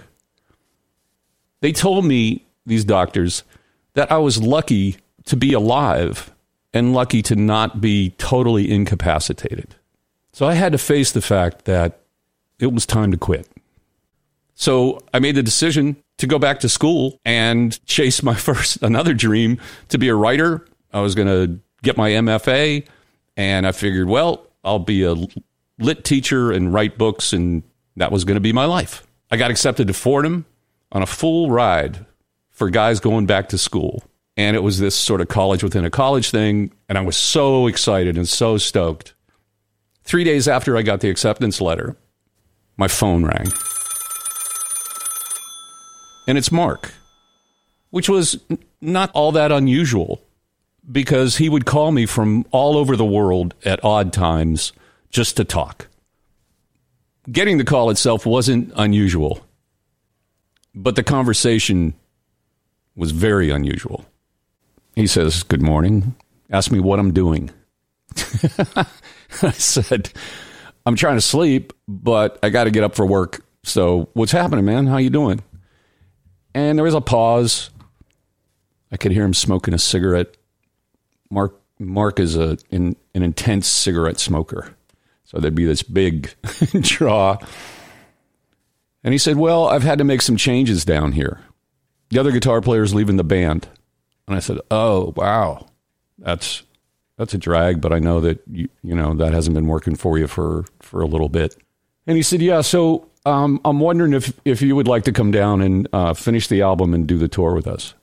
They 1.61 1.73
told 1.73 2.05
me, 2.05 2.45
these 2.67 2.85
doctors, 2.85 3.45
that 3.95 4.13
I 4.13 4.19
was 4.19 4.43
lucky 4.43 4.97
to 5.25 5.37
be 5.37 5.53
alive 5.53 6.33
and 6.73 6.93
lucky 6.93 7.23
to 7.23 7.37
not 7.37 7.81
be 7.81 8.11
totally 8.19 8.71
incapacitated. 8.71 9.77
So 10.33 10.47
I 10.47 10.55
had 10.55 10.73
to 10.73 10.79
face 10.79 11.13
the 11.13 11.23
fact 11.23 11.65
that 11.65 12.01
it 12.59 12.73
was 12.73 12.87
time 12.87 13.13
to 13.13 13.17
quit. 13.17 13.49
So 14.55 15.01
I 15.13 15.19
made 15.21 15.37
the 15.37 15.43
decision 15.43 15.97
to 16.19 16.27
go 16.27 16.39
back 16.39 16.61
to 16.61 16.69
school 16.69 17.21
and 17.25 17.85
chase 17.87 18.23
my 18.23 18.35
first 18.49 18.83
another 18.83 19.15
dream 19.15 19.61
to 19.89 19.99
be 19.99 20.09
a 20.09 20.15
writer. 20.15 20.67
I 20.93 21.01
was 21.01 21.15
going 21.15 21.29
to 21.29 21.61
get 21.83 21.97
my 21.97 22.11
MFA 22.11 22.87
and 23.37 23.67
I 23.67 23.73
figured, 23.73 24.09
well, 24.09 24.47
I'll 24.65 24.79
be 24.79 25.05
a 25.05 25.15
lit 25.79 26.05
teacher 26.05 26.53
and 26.53 26.73
write 26.73 26.97
books, 26.97 27.33
and 27.33 27.63
that 27.97 28.13
was 28.13 28.25
going 28.25 28.37
to 28.37 28.41
be 28.41 28.53
my 28.53 28.65
life. 28.65 29.07
I 29.31 29.37
got 29.37 29.51
accepted 29.51 29.89
to 29.89 29.93
Fordham 29.93 30.47
on 30.93 31.03
a 31.03 31.07
full 31.07 31.51
ride 31.51 32.07
for 32.55 32.71
guys 32.71 33.01
going 33.01 33.27
back 33.27 33.51
to 33.51 33.59
school. 33.59 34.03
And 34.37 34.57
it 34.57 34.61
was 34.61 34.79
this 34.79 34.97
sort 34.97 35.21
of 35.21 35.29
college 35.29 35.63
within 35.63 35.85
a 35.85 35.91
college 35.91 36.31
thing. 36.31 36.73
And 36.89 36.97
I 36.97 37.03
was 37.03 37.17
so 37.17 37.67
excited 37.67 38.17
and 38.17 38.29
so 38.29 38.57
stoked. 38.57 39.15
Three 40.05 40.25
days 40.25 40.49
after 40.49 40.77
I 40.77 40.83
got 40.83 41.01
the 41.01 41.11
acceptance 41.11 41.61
letter, 41.61 41.97
my 42.77 42.89
phone 42.89 43.25
rang. 43.25 43.53
And 46.27 46.39
it's 46.39 46.51
Mark, 46.51 46.93
which 47.91 48.09
was 48.09 48.39
not 48.81 49.11
all 49.13 49.33
that 49.33 49.53
unusual 49.53 50.23
because 50.91 51.37
he 51.37 51.49
would 51.49 51.67
call 51.67 51.93
me 51.93 52.07
from 52.07 52.45
all 52.51 52.77
over 52.77 52.97
the 52.97 53.05
world 53.05 53.55
at 53.65 53.83
odd 53.85 54.13
times 54.13 54.73
just 55.11 55.37
to 55.37 55.45
talk. 55.45 55.89
Getting 57.31 57.59
the 57.59 57.65
call 57.65 57.91
itself 57.91 58.27
wasn't 58.27 58.73
unusual, 58.77 59.45
but 60.75 60.97
the 60.97 61.03
conversation 61.03 61.95
was 62.97 63.11
very 63.11 63.51
unusual. 63.51 64.05
He 64.95 65.07
says, 65.07 65.43
Good 65.43 65.63
morning. 65.63 66.15
Ask 66.51 66.71
me 66.71 66.81
what 66.81 66.99
I'm 66.99 67.13
doing. 67.13 67.51
I 69.43 69.51
said, 69.53 70.13
I'm 70.87 70.97
trying 70.97 71.17
to 71.17 71.21
sleep, 71.21 71.73
but 71.89 72.39
I 72.43 72.51
got 72.51 72.65
to 72.65 72.71
get 72.71 72.85
up 72.85 72.95
for 72.95 73.07
work. 73.07 73.45
So, 73.65 74.09
what's 74.13 74.33
happening, 74.33 74.65
man? 74.65 74.87
How 74.87 74.99
you 74.99 75.11
doing? 75.11 75.43
And 76.55 76.79
there 76.79 76.85
was 76.85 76.95
a 76.95 77.01
pause. 77.01 77.71
I 78.93 78.97
could 78.97 79.11
hear 79.11 79.25
him 79.25 79.35
smoking 79.35 79.75
a 79.75 79.79
cigarette 79.79 80.37
Mark 81.35 81.61
Mark 81.79 82.21
is 82.21 82.37
a 82.37 82.57
in, 82.71 82.97
an 83.15 83.23
intense 83.23 83.67
cigarette 83.67 84.21
smoker, 84.21 84.75
so 85.25 85.39
there'd 85.39 85.55
be 85.55 85.65
this 85.65 85.83
big 85.83 86.33
draw. 86.81 87.37
And 89.03 89.13
he 89.13 89.19
said, 89.19 89.37
"Well, 89.37 89.67
I've 89.67 89.83
had 89.83 89.99
to 89.99 90.05
make 90.05 90.23
some 90.23 90.37
changes 90.37 90.85
down 90.85 91.13
here. 91.13 91.41
The 92.15 92.21
other 92.21 92.31
guitar 92.31 92.61
player's 92.61 92.95
leaving 92.95 93.17
the 93.17 93.25
band." 93.25 93.67
And 94.29 94.37
I 94.37 94.39
said, 94.39 94.59
"Oh, 94.71 95.13
wow, 95.17 95.67
that's 96.17 96.63
that's 97.19 97.35
a 97.35 97.39
drag, 97.39 97.81
but 97.81 97.93
I 97.93 97.99
know 97.99 98.21
that 98.21 98.41
you 98.51 98.69
you 98.83 98.95
know 98.95 99.15
that 99.15 99.33
hasn't 99.33 99.55
been 99.55 99.67
working 99.67 99.97
for 99.97 100.17
you 100.17 100.29
for 100.29 100.65
for 100.81 101.01
a 101.01 101.07
little 101.07 101.29
bit." 101.29 101.57
And 102.07 102.17
he 102.17 102.23
said, 102.23 102.41
"Yeah, 102.41 102.61
so 102.61 103.09
um, 103.27 103.61
I'm 103.65 103.81
wondering 103.81 104.13
if 104.13 104.33
if 104.45 104.63
you 104.63 104.77
would 104.77 104.87
like 104.87 105.03
to 105.05 105.13
come 105.13 105.33
down 105.33 105.61
and 105.61 105.89
uh, 105.93 106.15
finish 106.15 106.47
the 106.47 106.63
album 106.63 106.95
and 106.95 107.05
do 107.07 107.19
the 107.19 107.27
tour 107.27 107.53
with 107.53 107.67
us." 107.67 107.95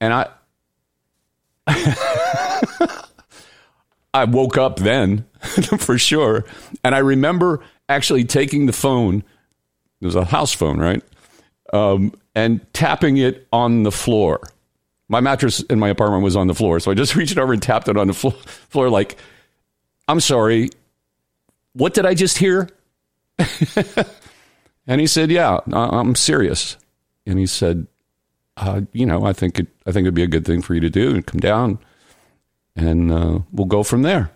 And 0.00 0.14
I 0.14 0.28
I 4.14 4.24
woke 4.24 4.56
up 4.56 4.78
then, 4.78 5.26
for 5.78 5.98
sure. 5.98 6.44
And 6.82 6.94
I 6.94 6.98
remember 6.98 7.60
actually 7.88 8.24
taking 8.24 8.64
the 8.66 8.72
phone, 8.72 9.22
it 10.00 10.06
was 10.06 10.16
a 10.16 10.24
house 10.24 10.54
phone, 10.54 10.78
right? 10.78 11.02
Um, 11.72 12.12
and 12.34 12.60
tapping 12.72 13.16
it 13.16 13.46
on 13.52 13.84
the 13.84 13.92
floor. 13.92 14.40
My 15.08 15.20
mattress 15.20 15.60
in 15.62 15.78
my 15.78 15.88
apartment 15.88 16.24
was 16.24 16.36
on 16.36 16.46
the 16.46 16.54
floor. 16.54 16.80
So 16.80 16.90
I 16.90 16.94
just 16.94 17.14
reached 17.16 17.38
over 17.38 17.52
and 17.52 17.62
tapped 17.62 17.88
it 17.88 17.96
on 17.96 18.06
the 18.06 18.14
flo- 18.14 18.30
floor, 18.30 18.90
like, 18.90 19.16
I'm 20.08 20.20
sorry, 20.20 20.70
what 21.72 21.94
did 21.94 22.06
I 22.06 22.14
just 22.14 22.38
hear? 22.38 22.68
and 24.86 25.00
he 25.00 25.06
said, 25.06 25.30
Yeah, 25.30 25.60
I'm 25.72 26.14
serious. 26.14 26.76
And 27.26 27.38
he 27.38 27.46
said, 27.46 27.86
uh, 28.56 28.82
you 28.92 29.06
know, 29.06 29.24
I 29.24 29.32
think 29.32 29.58
it, 29.58 29.68
I 29.86 29.92
think 29.92 30.04
it'd 30.04 30.14
be 30.14 30.22
a 30.22 30.28
good 30.28 30.44
thing 30.44 30.62
for 30.62 30.74
you 30.74 30.80
to 30.80 30.90
do 30.90 31.14
and 31.14 31.26
come 31.26 31.40
down, 31.40 31.78
and 32.76 33.10
uh, 33.10 33.38
we'll 33.52 33.66
go 33.66 33.82
from 33.82 34.02
there. 34.02 34.30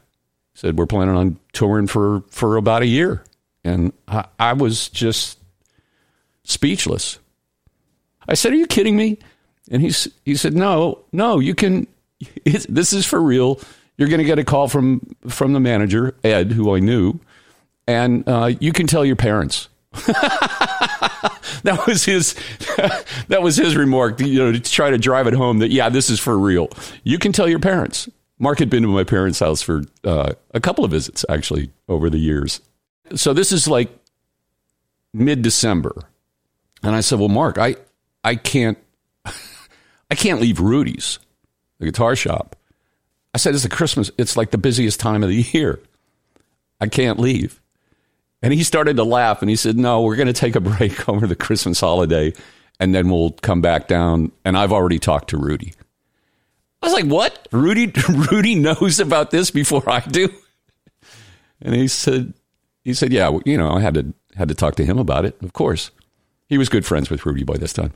He 0.55 0.61
said 0.61 0.79
we're 0.79 0.87
planning 0.87 1.15
on 1.15 1.39
touring 1.53 1.87
for 1.87 2.23
for 2.31 2.57
about 2.57 2.83
a 2.83 2.87
year, 2.87 3.23
and 3.65 3.93
I, 4.09 4.27
I 4.39 4.53
was 4.55 4.89
just 4.89 5.39
speechless. 6.45 7.19
I 8.29 8.35
said, 8.35 8.53
"Are 8.53 8.57
you 8.57 8.67
kidding 8.67 8.97
me?" 8.97 9.19
And 9.71 9.83
he 9.83 9.93
he 10.25 10.37
said, 10.37 10.55
"No, 10.55 11.05
no, 11.13 11.39
you 11.39 11.55
can. 11.55 11.87
This 12.45 12.93
is 12.93 13.05
for 13.05 13.21
real. 13.21 13.61
You're 13.97 14.09
going 14.09 14.19
to 14.19 14.25
get 14.25 14.39
a 14.39 14.45
call 14.45 14.69
from 14.69 15.15
from 15.29 15.53
the 15.53 15.61
manager, 15.61 16.15
Ed, 16.25 16.53
who 16.53 16.75
I 16.75 16.81
knew, 16.81 17.21
and 17.87 18.29
uh, 18.29 18.53
you 18.61 18.73
can 18.73 18.87
tell 18.87 19.05
your 19.05 19.17
parents." 19.17 19.69
that 21.63 21.85
was 21.87 22.05
his 22.05 22.35
that 23.29 23.43
was 23.43 23.57
his 23.57 23.77
remark 23.77 24.19
you 24.21 24.41
know 24.41 24.51
to 24.51 24.59
try 24.61 24.91
to 24.91 24.99
drive 24.99 25.29
it 25.29 25.35
home 25.35 25.59
that 25.59 25.71
yeah 25.71 25.89
this 25.89 26.11
is 26.11 26.19
for 26.19 26.37
real 26.37 26.69
you 27.05 27.17
can 27.17 27.31
tell 27.31 27.49
your 27.49 27.61
parents 27.61 28.09
mark 28.41 28.59
had 28.59 28.69
been 28.69 28.83
to 28.83 28.89
my 28.89 29.05
parents 29.05 29.39
house 29.39 29.63
for 29.63 29.83
uh, 30.03 30.33
a 30.53 30.61
couple 30.61 30.85
of 30.85 30.91
visits 30.91 31.25
actually 31.29 31.71
over 31.89 32.11
the 32.11 32.19
years 32.19 32.61
so 33.15 33.33
this 33.33 33.53
is 33.53 33.69
like 33.69 33.89
mid-december 35.13 35.95
and 36.83 36.97
i 36.97 37.01
said 37.01 37.21
well 37.21 37.29
mark 37.29 37.57
i 37.57 37.77
i 38.25 38.35
can't 38.35 38.79
i 40.11 40.15
can't 40.15 40.41
leave 40.41 40.61
rudy's 40.61 41.19
the 41.79 41.87
guitar 41.87 42.17
shop 42.17 42.57
i 43.35 43.39
said 43.39 43.55
it's 43.55 43.65
a 43.65 43.69
christmas 43.69 44.11
it's 44.19 44.37
like 44.37 44.51
the 44.51 44.59
busiest 44.59 44.99
time 44.99 45.23
of 45.23 45.29
the 45.29 45.43
year 45.53 45.81
i 46.81 46.89
can't 46.89 47.19
leave 47.19 47.61
and 48.45 48.53
he 48.53 48.63
started 48.63 48.97
to 48.97 49.05
laugh 49.05 49.41
and 49.41 49.49
he 49.49 49.57
said, 49.57 49.79
No, 49.79 50.03
we're 50.03 50.17
going 50.17 50.27
to 50.27 50.35
take 50.35 50.55
a 50.55 50.61
break 50.61 51.09
over 51.09 51.27
the 51.27 51.35
Christmas 51.35 51.81
holiday 51.81 52.35
and 52.79 52.95
then 52.95 53.09
we'll 53.09 53.31
come 53.31 53.63
back 53.63 53.89
down. 53.89 54.33
And 54.45 54.55
I've 54.55 54.71
already 54.71 54.99
talked 54.99 55.31
to 55.31 55.39
Rudy. 55.39 55.73
I 56.83 56.87
was 56.87 56.93
like, 56.93 57.07
What? 57.07 57.49
Rudy, 57.53 57.91
Rudy 58.31 58.55
knows 58.55 59.01
about 59.01 59.31
this 59.31 59.51
before 59.51 59.89
I 59.89 60.01
do? 60.01 60.29
And 61.63 61.75
he 61.75 61.89
said, 61.89 62.35
he 62.83 62.93
said, 62.93 63.15
yeah, 63.15 63.39
you 63.47 63.57
know, 63.57 63.71
I 63.71 63.81
had 63.81 63.95
to 63.95 64.13
had 64.37 64.49
to 64.49 64.55
talk 64.55 64.75
to 64.75 64.85
him 64.85 64.99
about 64.99 65.25
it, 65.25 65.41
of 65.43 65.55
course. 65.55 65.91
He 66.47 66.59
was 66.59 66.69
good 66.69 66.85
friends 66.85 67.09
with 67.09 67.25
Rudy 67.25 67.45
by 67.45 67.57
this 67.57 67.73
time. 67.73 67.95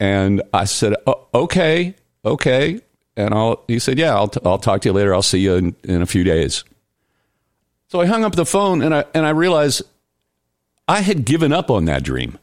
And 0.00 0.42
I 0.52 0.64
said, 0.64 0.94
oh, 1.06 1.26
okay, 1.34 1.94
okay. 2.24 2.80
And 3.16 3.32
I'll, 3.32 3.62
he 3.68 3.78
said, 3.78 3.98
yeah, 3.98 4.14
I'll, 4.14 4.28
t- 4.28 4.40
I'll 4.44 4.58
talk 4.58 4.80
to 4.82 4.88
you 4.88 4.92
later. 4.92 5.14
I'll 5.14 5.22
see 5.22 5.38
you 5.38 5.54
in, 5.54 5.76
in 5.84 6.02
a 6.02 6.06
few 6.06 6.24
days. 6.24 6.64
So 7.88 8.00
I 8.00 8.06
hung 8.06 8.24
up 8.24 8.34
the 8.34 8.46
phone 8.46 8.82
and 8.82 8.94
I, 8.94 9.04
and 9.14 9.24
I 9.24 9.30
realized 9.30 9.82
I 10.88 11.00
had 11.00 11.24
given 11.24 11.52
up 11.52 11.70
on 11.70 11.84
that 11.84 12.02
dream. 12.02 12.38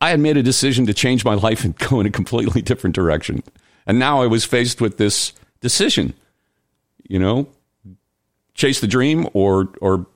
I 0.00 0.10
had 0.10 0.20
made 0.20 0.36
a 0.36 0.42
decision 0.42 0.86
to 0.86 0.94
change 0.94 1.24
my 1.24 1.34
life 1.34 1.64
and 1.64 1.76
go 1.88 2.00
in 2.00 2.06
a 2.06 2.10
completely 2.10 2.62
different 2.62 2.94
direction. 2.94 3.42
And 3.86 3.98
now 3.98 4.20
I 4.20 4.26
was 4.26 4.44
faced 4.44 4.80
with 4.80 4.98
this 4.98 5.32
decision, 5.60 6.14
you 7.08 7.18
know, 7.18 7.48
chase 8.54 8.80
the 8.80 8.86
dream 8.86 9.28
or, 9.32 9.68
or 9.80 10.06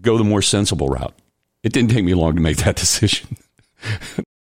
go 0.00 0.16
the 0.16 0.24
more 0.24 0.42
sensible 0.42 0.88
route. 0.88 1.14
It 1.62 1.72
didn't 1.72 1.90
take 1.90 2.04
me 2.04 2.14
long 2.14 2.34
to 2.36 2.40
make 2.40 2.58
that 2.58 2.76
decision. 2.84 3.36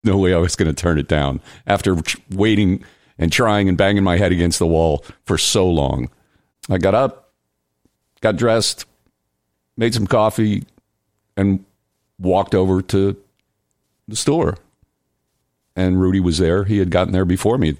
No 0.03 0.17
way 0.17 0.33
I 0.33 0.37
was 0.37 0.55
going 0.55 0.73
to 0.73 0.79
turn 0.79 0.97
it 0.97 1.07
down 1.07 1.41
after 1.67 1.97
waiting 2.31 2.83
and 3.17 3.31
trying 3.31 3.69
and 3.69 3.77
banging 3.77 4.03
my 4.03 4.17
head 4.17 4.31
against 4.31 4.59
the 4.59 4.67
wall 4.67 5.05
for 5.25 5.37
so 5.37 5.69
long. 5.69 6.09
I 6.69 6.77
got 6.77 6.95
up, 6.95 7.31
got 8.21 8.35
dressed, 8.35 8.85
made 9.77 9.93
some 9.93 10.07
coffee, 10.07 10.63
and 11.37 11.63
walked 12.19 12.55
over 12.55 12.81
to 12.81 13.17
the 14.07 14.15
store. 14.15 14.57
And 15.75 16.01
Rudy 16.01 16.19
was 16.19 16.37
there. 16.37 16.63
He 16.65 16.79
had 16.79 16.89
gotten 16.89 17.13
there 17.13 17.25
before 17.25 17.57
me, 17.57 17.77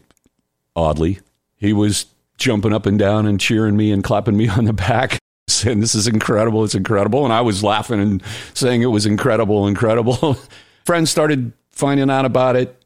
oddly. 0.75 1.19
He 1.57 1.73
was 1.73 2.05
jumping 2.37 2.73
up 2.73 2.85
and 2.85 2.97
down 2.97 3.25
and 3.25 3.39
cheering 3.39 3.77
me 3.77 3.91
and 3.91 4.03
clapping 4.03 4.37
me 4.37 4.47
on 4.57 4.65
the 4.65 4.73
back, 4.73 5.17
saying, 5.47 5.79
This 5.79 5.95
is 5.95 6.07
incredible. 6.07 6.63
It's 6.63 6.75
incredible. 6.75 7.23
And 7.23 7.33
I 7.33 7.41
was 7.41 7.63
laughing 7.63 7.99
and 7.99 8.23
saying 8.53 8.81
it 8.81 8.87
was 8.87 9.05
incredible, 9.05 9.67
incredible. 9.67 10.37
Friends 10.85 11.11
started 11.11 11.53
finding 11.81 12.11
out 12.11 12.25
about 12.25 12.55
it. 12.55 12.79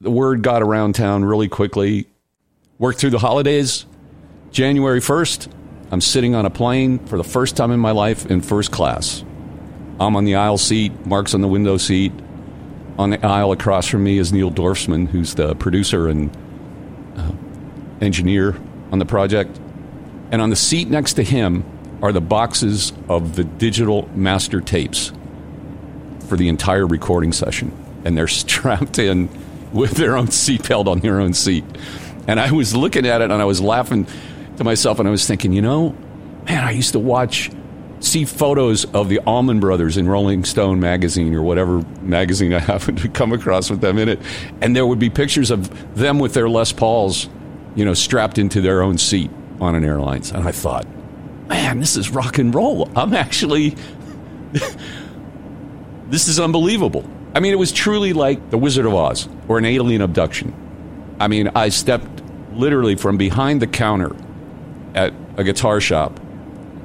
The 0.00 0.10
word 0.10 0.42
got 0.42 0.62
around 0.62 0.94
town 0.94 1.22
really 1.22 1.48
quickly. 1.48 2.06
Worked 2.78 2.98
through 2.98 3.10
the 3.10 3.18
holidays. 3.18 3.84
January 4.50 5.00
1st, 5.00 5.52
I'm 5.90 6.00
sitting 6.00 6.34
on 6.34 6.46
a 6.46 6.50
plane 6.50 6.98
for 6.98 7.18
the 7.18 7.24
first 7.24 7.58
time 7.58 7.70
in 7.72 7.78
my 7.78 7.90
life 7.90 8.24
in 8.30 8.40
first 8.40 8.72
class. 8.72 9.22
I'm 10.00 10.16
on 10.16 10.24
the 10.24 10.36
aisle 10.36 10.56
seat, 10.56 11.04
Mark's 11.04 11.34
on 11.34 11.42
the 11.42 11.48
window 11.48 11.76
seat. 11.76 12.10
On 12.96 13.10
the 13.10 13.24
aisle 13.24 13.52
across 13.52 13.86
from 13.86 14.04
me 14.04 14.16
is 14.16 14.32
Neil 14.32 14.50
Dorfsman, 14.50 15.08
who's 15.08 15.34
the 15.34 15.54
producer 15.56 16.08
and 16.08 16.34
uh, 17.18 17.30
engineer 18.00 18.58
on 18.90 18.98
the 18.98 19.04
project. 19.04 19.60
And 20.32 20.40
on 20.40 20.48
the 20.48 20.56
seat 20.56 20.88
next 20.88 21.14
to 21.14 21.22
him 21.22 21.64
are 22.00 22.12
the 22.12 22.22
boxes 22.22 22.94
of 23.10 23.36
the 23.36 23.44
digital 23.44 24.08
master 24.14 24.62
tapes 24.62 25.12
for 26.28 26.38
the 26.38 26.48
entire 26.48 26.86
recording 26.86 27.32
session. 27.34 27.87
And 28.08 28.16
they're 28.16 28.26
strapped 28.28 28.98
in 28.98 29.28
with 29.72 29.92
their 29.92 30.16
own 30.16 30.28
seatbelt 30.28 30.86
on 30.86 31.00
their 31.00 31.20
own 31.20 31.34
seat. 31.34 31.64
And 32.26 32.40
I 32.40 32.50
was 32.52 32.74
looking 32.74 33.06
at 33.06 33.20
it 33.20 33.30
and 33.30 33.40
I 33.40 33.44
was 33.44 33.60
laughing 33.60 34.06
to 34.56 34.64
myself 34.64 34.98
and 34.98 35.06
I 35.06 35.10
was 35.10 35.26
thinking, 35.26 35.52
you 35.52 35.62
know, 35.62 35.94
man, 36.46 36.64
I 36.64 36.70
used 36.70 36.92
to 36.92 36.98
watch 36.98 37.50
see 38.00 38.24
photos 38.24 38.84
of 38.86 39.08
the 39.08 39.18
Allman 39.20 39.60
Brothers 39.60 39.96
in 39.96 40.08
Rolling 40.08 40.44
Stone 40.44 40.80
magazine 40.80 41.34
or 41.34 41.42
whatever 41.42 41.84
magazine 42.00 42.54
I 42.54 42.58
happened 42.60 42.98
to 42.98 43.08
come 43.08 43.32
across 43.32 43.70
with 43.70 43.80
them 43.80 43.98
in 43.98 44.08
it, 44.08 44.20
and 44.60 44.74
there 44.74 44.86
would 44.86 45.00
be 45.00 45.10
pictures 45.10 45.50
of 45.50 45.96
them 45.96 46.18
with 46.18 46.34
their 46.34 46.48
Les 46.48 46.72
Pauls, 46.72 47.28
you 47.74 47.84
know, 47.84 47.94
strapped 47.94 48.38
into 48.38 48.60
their 48.60 48.82
own 48.82 48.98
seat 48.98 49.30
on 49.60 49.74
an 49.74 49.84
airlines, 49.84 50.30
and 50.30 50.46
I 50.46 50.52
thought, 50.52 50.86
man, 51.48 51.80
this 51.80 51.96
is 51.96 52.10
rock 52.10 52.38
and 52.38 52.54
roll. 52.54 52.88
I'm 52.96 53.14
actually, 53.14 53.76
this 56.08 56.28
is 56.28 56.38
unbelievable. 56.38 57.04
I 57.34 57.40
mean, 57.40 57.52
it 57.52 57.58
was 57.58 57.72
truly 57.72 58.12
like 58.12 58.50
The 58.50 58.58
Wizard 58.58 58.86
of 58.86 58.94
Oz 58.94 59.28
or 59.48 59.58
an 59.58 59.64
alien 59.64 60.02
abduction. 60.02 60.54
I 61.20 61.28
mean, 61.28 61.50
I 61.54 61.68
stepped 61.68 62.22
literally 62.52 62.96
from 62.96 63.16
behind 63.16 63.62
the 63.62 63.66
counter 63.66 64.16
at 64.94 65.12
a 65.36 65.44
guitar 65.44 65.80
shop 65.80 66.20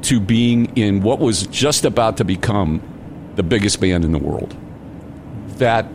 to 0.03 0.19
being 0.19 0.77
in 0.77 1.01
what 1.01 1.19
was 1.19 1.47
just 1.47 1.85
about 1.85 2.17
to 2.17 2.25
become 2.25 2.81
the 3.35 3.43
biggest 3.43 3.79
band 3.79 4.03
in 4.03 4.11
the 4.11 4.19
world. 4.19 4.55
That 5.57 5.87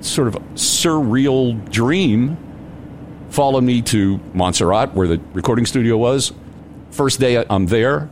sort 0.00 0.28
of 0.28 0.34
surreal 0.54 1.70
dream 1.70 2.36
followed 3.30 3.64
me 3.64 3.82
to 3.82 4.20
Montserrat, 4.34 4.94
where 4.94 5.08
the 5.08 5.20
recording 5.32 5.66
studio 5.66 5.96
was. 5.96 6.32
First 6.90 7.20
day 7.20 7.44
I'm 7.48 7.66
there, 7.66 8.10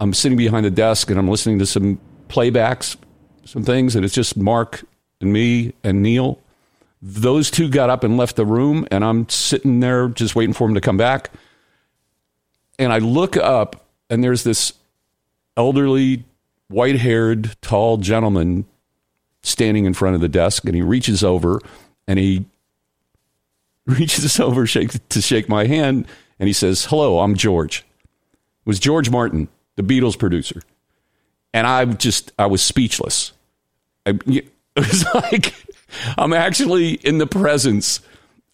I'm 0.00 0.14
sitting 0.14 0.38
behind 0.38 0.64
the 0.64 0.70
desk 0.70 1.10
and 1.10 1.18
I'm 1.18 1.28
listening 1.28 1.58
to 1.58 1.66
some 1.66 2.00
playbacks, 2.28 2.96
some 3.44 3.64
things, 3.64 3.96
and 3.96 4.04
it's 4.04 4.14
just 4.14 4.36
Mark 4.36 4.84
and 5.20 5.32
me 5.32 5.72
and 5.82 6.02
Neil. 6.02 6.38
Those 7.02 7.50
two 7.50 7.68
got 7.68 7.90
up 7.90 8.04
and 8.04 8.16
left 8.16 8.36
the 8.36 8.44
room, 8.44 8.86
and 8.90 9.04
I'm 9.04 9.28
sitting 9.28 9.80
there 9.80 10.08
just 10.08 10.36
waiting 10.36 10.52
for 10.52 10.66
them 10.66 10.74
to 10.74 10.80
come 10.80 10.96
back. 10.96 11.30
And 12.78 12.92
I 12.92 12.98
look 12.98 13.36
up 13.36 13.86
and 14.10 14.22
there's 14.24 14.42
this 14.42 14.72
elderly, 15.56 16.24
white 16.68 16.96
haired, 16.96 17.56
tall 17.62 17.96
gentleman 17.96 18.66
standing 19.42 19.86
in 19.86 19.94
front 19.94 20.14
of 20.14 20.20
the 20.20 20.28
desk, 20.28 20.64
and 20.64 20.74
he 20.74 20.82
reaches 20.82 21.24
over 21.24 21.60
and 22.06 22.18
he 22.18 22.44
reaches 23.86 24.38
over 24.38 24.66
shake, 24.66 25.08
to 25.08 25.22
shake 25.22 25.48
my 25.48 25.66
hand, 25.66 26.06
and 26.38 26.48
he 26.48 26.52
says, 26.52 26.86
Hello, 26.86 27.20
I'm 27.20 27.34
George. 27.34 27.84
It 28.00 28.66
was 28.66 28.78
George 28.78 29.10
Martin, 29.10 29.48
the 29.76 29.82
Beatles 29.82 30.18
producer. 30.18 30.62
And 31.52 31.66
I 31.66 31.84
just, 31.84 32.32
I 32.38 32.46
was 32.46 32.62
speechless. 32.62 33.32
I, 34.06 34.10
it 34.26 34.50
was 34.76 35.04
like, 35.14 35.54
I'm 36.16 36.32
actually 36.32 36.92
in 36.92 37.18
the 37.18 37.26
presence 37.26 38.00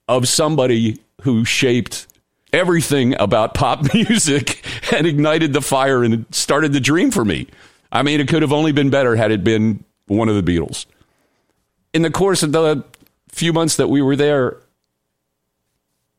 of 0.08 0.28
somebody 0.28 0.98
who 1.22 1.44
shaped 1.44 2.06
everything 2.52 3.14
about 3.20 3.54
pop 3.54 3.92
music 3.94 4.64
and 4.92 5.06
ignited 5.06 5.52
the 5.52 5.60
fire 5.60 6.02
and 6.02 6.24
started 6.30 6.72
the 6.72 6.80
dream 6.80 7.10
for 7.10 7.24
me. 7.24 7.46
I 7.92 8.02
mean, 8.02 8.20
it 8.20 8.28
could 8.28 8.42
have 8.42 8.52
only 8.52 8.72
been 8.72 8.90
better 8.90 9.16
had 9.16 9.30
it 9.30 9.44
been 9.44 9.84
one 10.06 10.28
of 10.28 10.42
the 10.42 10.42
Beatles. 10.42 10.86
In 11.92 12.02
the 12.02 12.10
course 12.10 12.42
of 12.42 12.52
the 12.52 12.84
few 13.30 13.52
months 13.52 13.76
that 13.76 13.88
we 13.88 14.02
were 14.02 14.16
there, 14.16 14.58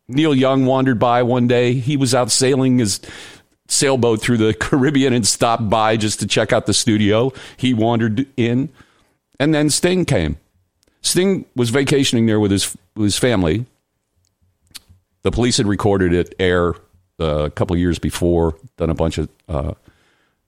Neil 0.07 0.33
Young 0.33 0.65
wandered 0.65 0.99
by 0.99 1.23
one 1.23 1.47
day. 1.47 1.73
He 1.73 1.97
was 1.97 2.15
out 2.15 2.31
sailing 2.31 2.79
his 2.79 3.01
sailboat 3.67 4.21
through 4.21 4.37
the 4.37 4.53
Caribbean 4.59 5.13
and 5.13 5.25
stopped 5.25 5.69
by 5.69 5.97
just 5.97 6.19
to 6.19 6.27
check 6.27 6.53
out 6.53 6.65
the 6.65 6.73
studio. 6.73 7.31
He 7.57 7.73
wandered 7.73 8.27
in, 8.37 8.69
and 9.39 9.53
then 9.53 9.69
Sting 9.69 10.05
came. 10.05 10.37
Sting 11.01 11.45
was 11.55 11.69
vacationing 11.69 12.25
there 12.25 12.39
with 12.39 12.51
his 12.51 12.75
with 12.95 13.05
his 13.05 13.17
family, 13.17 13.65
the 15.27 15.31
police 15.31 15.57
had 15.57 15.67
recorded 15.67 16.13
at 16.13 16.33
AIR 16.39 16.75
uh, 17.19 17.45
a 17.45 17.49
couple 17.49 17.75
years 17.75 17.99
before, 17.99 18.57
done 18.77 18.89
a 18.89 18.93
bunch 18.93 19.17
of, 19.17 19.27
uh, 19.49 19.73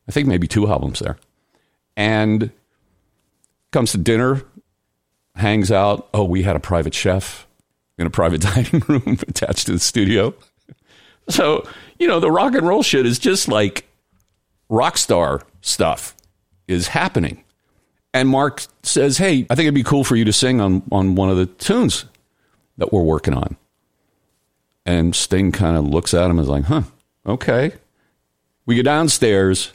I 0.08 0.12
think 0.12 0.28
maybe 0.28 0.48
two 0.48 0.70
albums 0.70 1.00
there, 1.00 1.18
and 1.98 2.50
comes 3.72 3.92
to 3.92 3.98
dinner, 3.98 4.44
hangs 5.36 5.70
out. 5.70 6.08
Oh, 6.14 6.24
we 6.24 6.44
had 6.44 6.56
a 6.56 6.62
private 6.62 6.94
chef 6.94 7.46
in 7.98 8.08
a 8.08 8.10
private 8.10 8.40
dining 8.42 8.82
room 8.88 9.18
attached 9.28 9.66
to 9.66 9.74
the 9.74 9.80
studio. 9.80 10.34
So, 11.30 11.68
you 12.00 12.08
know, 12.08 12.20
the 12.20 12.32
rock 12.32 12.56
and 12.56 12.68
roll 12.68 12.84
shit 12.84 13.06
is 13.06 13.20
just 13.20 13.48
like 13.48 13.88
rock 14.68 14.98
star 14.98 15.42
stuff 15.62 16.16
is 16.68 16.88
happening. 16.88 17.44
And 18.14 18.28
Mark 18.30 18.64
says, 18.84 19.18
Hey, 19.18 19.46
I 19.50 19.56
think 19.56 19.66
it'd 19.66 19.74
be 19.74 19.84
cool 19.84 20.04
for 20.04 20.16
you 20.16 20.26
to 20.26 20.34
sing 20.34 20.60
on, 20.60 20.82
on 20.92 21.16
one 21.16 21.30
of 21.30 21.38
the 21.38 21.46
tunes 21.46 22.06
that 22.80 22.92
we're 22.92 23.04
working 23.04 23.36
on. 23.36 23.58
And 24.86 25.16
Sting 25.16 25.52
kind 25.52 25.78
of 25.78 25.86
looks 25.86 26.14
at 26.14 26.26
him 26.26 26.32
and 26.32 26.40
is 26.40 26.48
like, 26.48 26.64
huh, 26.64 26.82
okay. 27.26 27.74
We 28.66 28.76
go 28.76 28.82
downstairs 28.82 29.72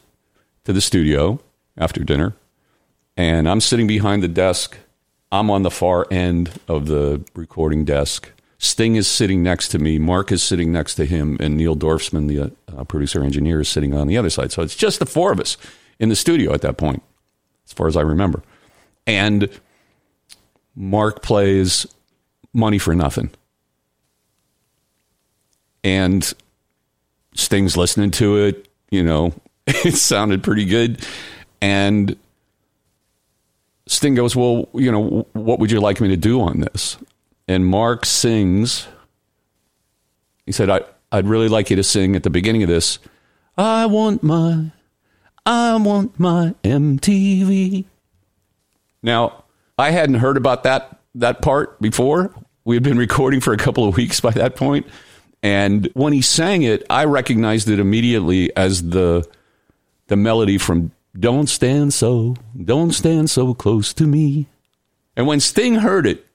to 0.64 0.72
the 0.72 0.80
studio 0.80 1.40
after 1.76 2.02
dinner, 2.02 2.34
and 3.16 3.48
I'm 3.48 3.60
sitting 3.60 3.86
behind 3.86 4.22
the 4.22 4.28
desk. 4.28 4.76
I'm 5.30 5.50
on 5.50 5.62
the 5.62 5.70
far 5.70 6.06
end 6.10 6.50
of 6.66 6.86
the 6.86 7.24
recording 7.34 7.84
desk. 7.84 8.30
Sting 8.58 8.96
is 8.96 9.06
sitting 9.06 9.42
next 9.42 9.68
to 9.68 9.78
me. 9.78 9.98
Mark 9.98 10.32
is 10.32 10.42
sitting 10.42 10.72
next 10.72 10.94
to 10.96 11.04
him, 11.04 11.36
and 11.40 11.56
Neil 11.56 11.76
Dorfsman, 11.76 12.28
the 12.28 12.52
uh, 12.76 12.84
producer 12.84 13.22
engineer, 13.22 13.60
is 13.60 13.68
sitting 13.68 13.94
on 13.94 14.06
the 14.06 14.16
other 14.16 14.30
side. 14.30 14.52
So 14.52 14.62
it's 14.62 14.76
just 14.76 14.98
the 14.98 15.06
four 15.06 15.32
of 15.32 15.40
us 15.40 15.56
in 15.98 16.08
the 16.08 16.16
studio 16.16 16.52
at 16.52 16.62
that 16.62 16.76
point, 16.76 17.02
as 17.66 17.72
far 17.72 17.88
as 17.88 17.96
I 17.96 18.00
remember. 18.00 18.42
And 19.06 19.48
Mark 20.74 21.22
plays 21.22 21.86
Money 22.52 22.78
for 22.78 22.94
Nothing 22.94 23.30
and 25.84 26.32
Sting's 27.34 27.76
listening 27.76 28.10
to 28.12 28.38
it. 28.38 28.68
You 28.90 29.04
know, 29.04 29.34
it 29.66 29.94
sounded 29.94 30.42
pretty 30.42 30.64
good. 30.64 31.06
And 31.60 32.16
Sting 33.86 34.14
goes, 34.14 34.34
Well, 34.34 34.68
you 34.74 34.90
know, 34.90 35.28
what 35.34 35.60
would 35.60 35.70
you 35.70 35.80
like 35.80 36.00
me 36.00 36.08
to 36.08 36.16
do 36.16 36.40
on 36.40 36.60
this? 36.60 36.96
And 37.46 37.66
Mark 37.66 38.06
sings. 38.06 38.86
He 40.46 40.52
said, 40.52 40.70
I, 40.70 40.82
I'd 41.12 41.26
really 41.26 41.48
like 41.48 41.70
you 41.70 41.76
to 41.76 41.84
sing 41.84 42.16
at 42.16 42.22
the 42.22 42.30
beginning 42.30 42.62
of 42.62 42.68
this. 42.68 42.98
I 43.56 43.86
want 43.86 44.22
my, 44.22 44.72
I 45.46 45.76
want 45.76 46.18
my 46.18 46.54
MTV. 46.64 47.84
Now, 49.02 49.44
I 49.78 49.90
hadn't 49.90 50.16
heard 50.16 50.36
about 50.36 50.62
that 50.64 51.00
that 51.16 51.42
part 51.42 51.80
before. 51.80 52.34
We 52.64 52.74
had 52.76 52.82
been 52.82 52.98
recording 52.98 53.40
for 53.40 53.52
a 53.52 53.56
couple 53.56 53.86
of 53.86 53.96
weeks 53.96 54.20
by 54.20 54.30
that 54.32 54.56
point, 54.56 54.86
and 55.42 55.88
when 55.94 56.12
he 56.12 56.22
sang 56.22 56.62
it, 56.62 56.84
I 56.88 57.04
recognized 57.04 57.68
it 57.68 57.78
immediately 57.78 58.54
as 58.56 58.82
the 58.90 59.28
the 60.06 60.16
melody 60.16 60.58
from 60.58 60.92
"Don't 61.18 61.48
Stand 61.48 61.92
So, 61.92 62.36
Don't 62.62 62.92
Stand 62.92 63.30
So 63.30 63.52
Close 63.52 63.92
to 63.94 64.06
Me." 64.06 64.46
And 65.16 65.26
when 65.26 65.40
Sting 65.40 65.76
heard 65.76 66.06
it, 66.06 66.26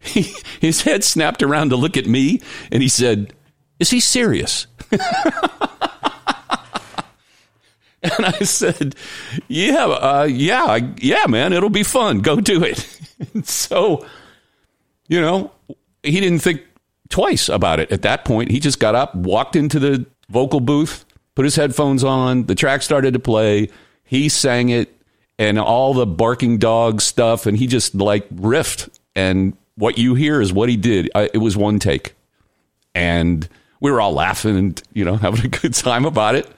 his 0.00 0.82
head 0.82 1.04
snapped 1.04 1.42
around 1.42 1.70
to 1.70 1.76
look 1.76 1.96
at 1.96 2.06
me, 2.06 2.40
and 2.70 2.82
he 2.82 2.88
said, 2.88 3.32
"Is 3.78 3.90
he 3.90 4.00
serious?" 4.00 4.66
And 8.02 8.26
I 8.26 8.38
said, 8.40 8.94
"Yeah, 9.48 9.86
uh, 9.86 10.28
yeah, 10.30 10.78
yeah, 10.98 11.24
man, 11.26 11.52
it'll 11.52 11.70
be 11.70 11.82
fun. 11.82 12.20
Go 12.20 12.40
do 12.40 12.62
it." 12.62 12.86
so, 13.44 14.06
you 15.08 15.20
know, 15.20 15.50
he 16.02 16.20
didn't 16.20 16.40
think 16.40 16.62
twice 17.08 17.48
about 17.48 17.80
it 17.80 17.90
at 17.90 18.02
that 18.02 18.24
point. 18.24 18.50
He 18.50 18.60
just 18.60 18.78
got 18.78 18.94
up, 18.94 19.14
walked 19.14 19.56
into 19.56 19.78
the 19.78 20.06
vocal 20.28 20.60
booth, 20.60 21.04
put 21.34 21.44
his 21.44 21.56
headphones 21.56 22.04
on. 22.04 22.46
The 22.46 22.54
track 22.54 22.82
started 22.82 23.14
to 23.14 23.18
play. 23.18 23.70
He 24.04 24.28
sang 24.28 24.68
it, 24.68 24.94
and 25.38 25.58
all 25.58 25.94
the 25.94 26.06
barking 26.06 26.58
dog 26.58 27.00
stuff, 27.00 27.46
and 27.46 27.56
he 27.56 27.66
just 27.66 27.94
like 27.94 28.28
riffed. 28.30 28.88
And 29.16 29.56
what 29.76 29.98
you 29.98 30.14
hear 30.14 30.40
is 30.40 30.52
what 30.52 30.68
he 30.68 30.76
did. 30.76 31.10
I, 31.14 31.30
it 31.32 31.38
was 31.38 31.56
one 31.56 31.78
take, 31.78 32.14
and 32.94 33.48
we 33.80 33.90
were 33.90 34.00
all 34.00 34.12
laughing 34.12 34.56
and 34.56 34.82
you 34.92 35.04
know 35.04 35.16
having 35.16 35.44
a 35.44 35.48
good 35.48 35.74
time 35.74 36.04
about 36.04 36.34
it. 36.34 36.50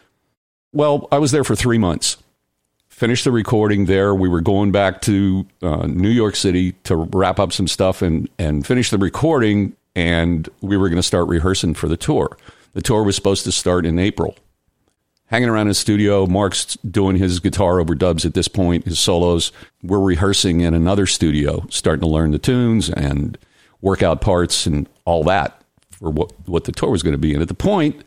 Well, 0.73 1.09
I 1.11 1.19
was 1.19 1.33
there 1.33 1.45
for 1.45 1.57
three 1.57 1.79
months. 1.79 2.17
Finished 2.89 3.25
the 3.25 3.33
recording 3.33 3.87
there. 3.87 4.15
We 4.15 4.29
were 4.29 4.41
going 4.41 4.73
back 4.73 5.01
to 5.03 5.47
uh, 5.63 5.87
New 5.87 6.09
York 6.09 6.35
City 6.35 6.73
to 6.85 6.97
wrap 6.97 7.39
up 7.39 7.53
some 7.53 7.69
stuff 7.69 8.03
and, 8.03 8.29
and 8.39 8.67
finish 8.67 8.91
the 8.91 8.99
recording. 8.99 9.77
And 9.95 10.49
we 10.61 10.77
were 10.77 10.89
going 10.89 10.97
to 10.97 11.03
start 11.03 11.29
rehearsing 11.29 11.75
for 11.75 11.89
the 11.89 11.97
tour. 11.97 12.37
The 12.75 12.83
tour 12.83 13.05
was 13.05 13.17
supposed 13.17 13.45
to 13.45 13.53
start 13.53 13.87
in 13.87 13.99
April. 13.99 14.37
Hanging 15.29 15.51
around 15.51 15.63
in 15.63 15.69
the 15.69 15.75
studio, 15.75 16.27
Mark's 16.27 16.77
doing 16.77 17.17
his 17.17 17.39
guitar 17.39 17.77
overdubs 17.77 18.25
at 18.25 18.33
this 18.33 18.49
point, 18.49 18.87
his 18.87 18.99
solos. 18.99 19.53
We're 19.83 20.01
rehearsing 20.01 20.63
in 20.63 20.73
another 20.73 21.05
studio, 21.05 21.67
starting 21.69 22.01
to 22.01 22.07
learn 22.07 22.31
the 22.31 22.39
tunes 22.39 22.89
and 22.89 23.37
work 23.83 24.03
out 24.03 24.23
parts 24.23 24.67
and 24.67 24.89
all 25.05 25.23
that 25.25 25.61
for 25.91 26.11
what, 26.11 26.33
what 26.49 26.65
the 26.65 26.73
tour 26.73 26.91
was 26.91 27.03
going 27.03 27.13
to 27.13 27.19
be. 27.19 27.35
And 27.35 27.43
at 27.43 27.49
the 27.49 27.55
point, 27.55 28.05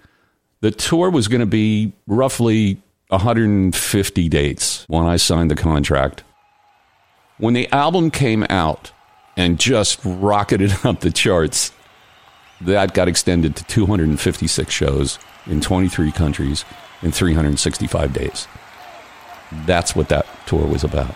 the 0.61 0.71
tour 0.71 1.11
was 1.11 1.27
going 1.27 1.41
to 1.41 1.45
be 1.45 1.93
roughly 2.07 2.81
150 3.09 4.29
dates 4.29 4.85
when 4.87 5.05
I 5.05 5.17
signed 5.17 5.51
the 5.51 5.55
contract. 5.55 6.23
When 7.37 7.53
the 7.53 7.71
album 7.71 8.09
came 8.09 8.45
out 8.49 8.91
and 9.37 9.59
just 9.59 9.99
rocketed 10.03 10.73
up 10.83 11.01
the 11.01 11.11
charts, 11.11 11.71
that 12.61 12.95
got 12.95 13.07
extended 13.07 13.55
to 13.57 13.63
256 13.65 14.73
shows 14.73 15.19
in 15.45 15.61
23 15.61 16.11
countries 16.11 16.65
in 17.01 17.11
365 17.11 18.13
days. 18.13 18.47
That's 19.65 19.95
what 19.95 20.09
that 20.09 20.25
tour 20.45 20.65
was 20.65 20.83
about. 20.83 21.15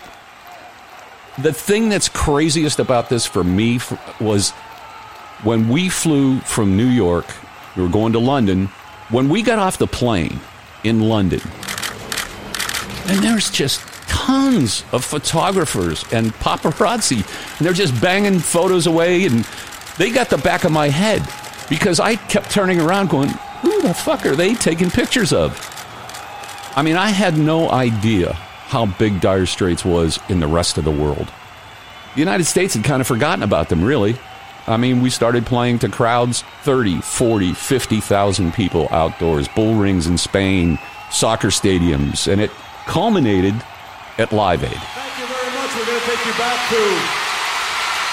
The 1.38 1.54
thing 1.54 1.89
that's 1.89 2.10
craziest 2.10 2.80
about 2.80 3.10
this 3.10 3.26
for 3.26 3.43
me 3.43 3.80
was 4.19 4.52
when 5.43 5.67
we 5.67 5.89
flew 5.89 6.39
from 6.39 6.78
New 6.78 6.88
York, 6.88 7.26
we 7.76 7.84
were 7.84 7.89
going 7.89 8.13
to 8.13 8.19
London 8.19 8.67
when 9.10 9.30
we 9.30 9.41
got 9.41 9.60
off 9.60 9.78
the 9.78 9.88
plane 9.88 10.39
in 10.84 11.02
London, 11.02 11.41
and 13.08 13.24
there's 13.24 13.52
just 13.52 13.82
tons 14.08 14.84
of 14.91 15.04
photographers 15.04 16.04
and 16.12 16.34
paparazzi, 16.36 17.17
and 17.58 17.65
they're 17.65 17.74
just 17.74 18.00
banging 18.02 18.39
photos 18.39 18.88
away, 18.88 19.26
and 19.26 19.45
they 19.98 20.12
got 20.12 20.30
the 20.30 20.38
back 20.38 20.63
of 20.63 20.71
my 20.71 20.89
head 20.89 21.21
because 21.69 22.00
I 22.00 22.15
kept 22.15 22.50
turning 22.50 22.80
around 22.80 23.10
going, 23.10 23.30
who 23.62 23.82
the 23.82 23.93
fuck 23.93 24.26
are 24.26 24.36
they 24.36 24.54
taking 24.56 24.89
pictures 24.89 25.34
of? 25.34 25.74
I 26.75 26.81
mean, 26.81 26.97
I 26.97 27.07
had 27.09 27.38
no 27.38 27.69
idea 27.71 28.33
how 28.67 28.85
big 28.85 29.21
Dire 29.21 29.45
Straits 29.45 29.85
was 29.85 30.19
in 30.27 30.41
the 30.41 30.47
rest 30.47 30.77
of 30.77 30.83
the 30.83 30.91
world. 30.91 31.31
The 32.15 32.19
United 32.19 32.43
States 32.43 32.73
had 32.73 32.83
kind 32.83 32.99
of 32.99 33.07
forgotten 33.07 33.43
about 33.43 33.69
them, 33.69 33.81
really. 33.81 34.17
I 34.67 34.75
mean, 34.75 35.01
we 35.01 35.09
started 35.09 35.45
playing 35.45 35.79
to 35.79 35.89
crowds 35.89 36.43
30, 36.63 36.99
40, 36.99 37.53
50,000 37.53 38.53
people 38.53 38.89
outdoors, 38.91 39.47
bull 39.47 39.75
rings 39.75 40.07
in 40.07 40.17
Spain, 40.17 40.77
soccer 41.11 41.47
stadiums, 41.47 42.27
and 42.27 42.41
it 42.41 42.51
culminated 42.88 43.55
at 44.17 44.33
Live 44.33 44.63
Aid. 44.63 44.75
Thank 44.75 45.15
you 45.19 45.27
very 45.31 45.51
much. 45.55 45.71
We're 45.79 45.85
going 45.85 45.99
to 45.99 46.07
take 46.11 46.25
you 46.27 46.35
back 46.35 46.59
to 46.75 46.81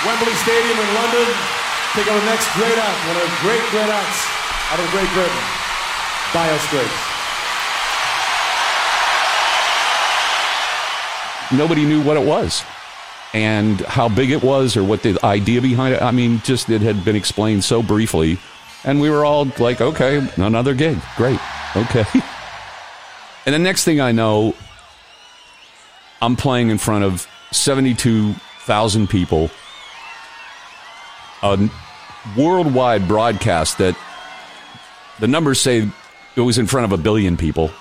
Wembley 0.07 0.35
Stadium 0.39 0.79
in 0.79 0.91
London. 0.95 1.27
Take 1.99 2.07
our 2.07 2.23
next 2.31 2.47
great 2.55 2.79
act, 2.79 2.99
one 3.11 3.17
of 3.17 3.27
the 3.27 3.35
great, 3.43 3.65
great 3.75 3.91
acts 3.91 4.23
out 4.71 4.79
of 4.79 4.87
Great 4.95 5.11
Britain, 5.19 5.45
Dire 6.33 6.59
Straits. 6.71 7.12
Nobody 11.53 11.85
knew 11.85 12.03
what 12.03 12.17
it 12.17 12.27
was 12.27 12.63
and 13.35 13.81
how 13.83 14.09
big 14.09 14.31
it 14.31 14.43
was 14.43 14.77
or 14.77 14.85
what 14.85 15.03
the 15.03 15.19
idea 15.25 15.61
behind 15.61 15.95
it. 15.95 16.03
I 16.03 16.11
mean, 16.11 16.41
just 16.41 16.69
it 16.69 16.83
had 16.83 17.05
been 17.05 17.17
explained 17.17 17.65
so 17.65 17.83
briefly. 17.83 18.39
And 18.85 19.01
we 19.01 19.11
were 19.11 19.25
all 19.25 19.47
like, 19.59 19.81
okay, 19.81 20.27
another 20.37 20.75
gig. 20.75 20.99
Great. 21.17 21.39
Okay. 21.77 22.05
and 23.47 23.55
the 23.55 23.59
next 23.59 23.85
thing 23.85 24.01
I 24.01 24.13
know, 24.13 24.55
I'm 26.21 26.37
playing 26.37 26.71
in 26.71 26.79
front 26.79 27.05
of 27.05 27.27
72,000 27.53 29.09
people, 29.09 29.51
a 31.43 31.71
worldwide 32.37 33.09
broadcast 33.09 33.79
that 33.79 33.97
the 35.21 35.29
numbers 35.29 35.61
say 35.61 35.89
it 36.37 36.41
was 36.41 36.59
in 36.59 36.67
front 36.67 36.85
of 36.85 36.99
a 36.99 37.03
billion 37.03 37.37
people. 37.37 37.71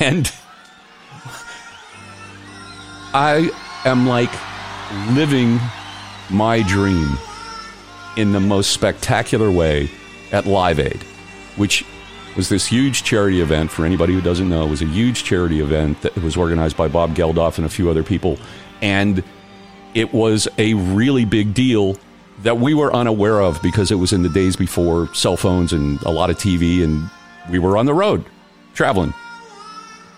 And 0.00 0.32
I 3.16 3.48
am 3.86 4.06
like 4.06 4.30
living 5.14 5.58
my 6.28 6.60
dream 6.60 7.16
in 8.18 8.32
the 8.32 8.40
most 8.40 8.72
spectacular 8.72 9.50
way 9.50 9.88
at 10.32 10.44
Live 10.44 10.78
Aid, 10.78 11.02
which 11.56 11.82
was 12.36 12.50
this 12.50 12.66
huge 12.66 13.04
charity 13.04 13.40
event. 13.40 13.70
For 13.70 13.86
anybody 13.86 14.12
who 14.12 14.20
doesn't 14.20 14.50
know, 14.50 14.66
it 14.66 14.68
was 14.68 14.82
a 14.82 14.86
huge 14.86 15.24
charity 15.24 15.60
event 15.60 16.02
that 16.02 16.14
was 16.18 16.36
organized 16.36 16.76
by 16.76 16.88
Bob 16.88 17.14
Geldof 17.14 17.56
and 17.56 17.64
a 17.64 17.70
few 17.70 17.88
other 17.88 18.02
people. 18.02 18.38
And 18.82 19.24
it 19.94 20.12
was 20.12 20.46
a 20.58 20.74
really 20.74 21.24
big 21.24 21.54
deal 21.54 21.96
that 22.42 22.58
we 22.58 22.74
were 22.74 22.94
unaware 22.94 23.40
of 23.40 23.62
because 23.62 23.90
it 23.90 23.94
was 23.94 24.12
in 24.12 24.24
the 24.24 24.28
days 24.28 24.56
before 24.56 25.08
cell 25.14 25.38
phones 25.38 25.72
and 25.72 26.02
a 26.02 26.10
lot 26.10 26.28
of 26.28 26.36
TV, 26.36 26.84
and 26.84 27.08
we 27.50 27.58
were 27.58 27.78
on 27.78 27.86
the 27.86 27.94
road 27.94 28.26
traveling. 28.74 29.14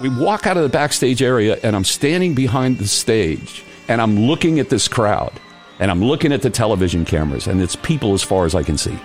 We 0.01 0.09
walk 0.09 0.47
out 0.47 0.57
of 0.57 0.63
the 0.63 0.69
backstage 0.69 1.23
area, 1.23 1.59
and 1.63 1.75
I'm 1.75 1.85
standing 1.85 2.35
behind 2.35 2.79
the 2.79 2.87
stage 2.87 3.65
and 3.89 4.01
I'm 4.01 4.17
looking 4.19 4.61
at 4.61 4.69
this 4.69 4.87
crowd 4.87 5.33
and 5.81 5.91
I'm 5.91 6.05
looking 6.05 6.33
at 6.33 6.43
the 6.43 6.51
television 6.51 7.05
cameras 7.05 7.47
and 7.47 7.61
it's 7.61 7.75
people 7.75 8.15
as 8.15 8.23
far 8.23 8.45
as 8.45 8.55
I 8.55 8.63
can 8.63 8.79
see. 8.79 8.97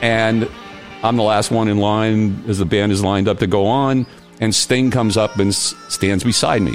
And 0.00 0.48
I'm 1.02 1.16
the 1.16 1.22
last 1.22 1.50
one 1.50 1.68
in 1.68 1.78
line 1.78 2.44
as 2.48 2.58
the 2.58 2.64
band 2.64 2.92
is 2.92 3.02
lined 3.02 3.28
up 3.28 3.38
to 3.40 3.46
go 3.46 3.66
on 3.66 4.06
and 4.40 4.54
Sting 4.54 4.90
comes 4.90 5.16
up 5.16 5.38
and 5.38 5.54
stands 5.54 6.24
beside 6.24 6.62
me. 6.62 6.74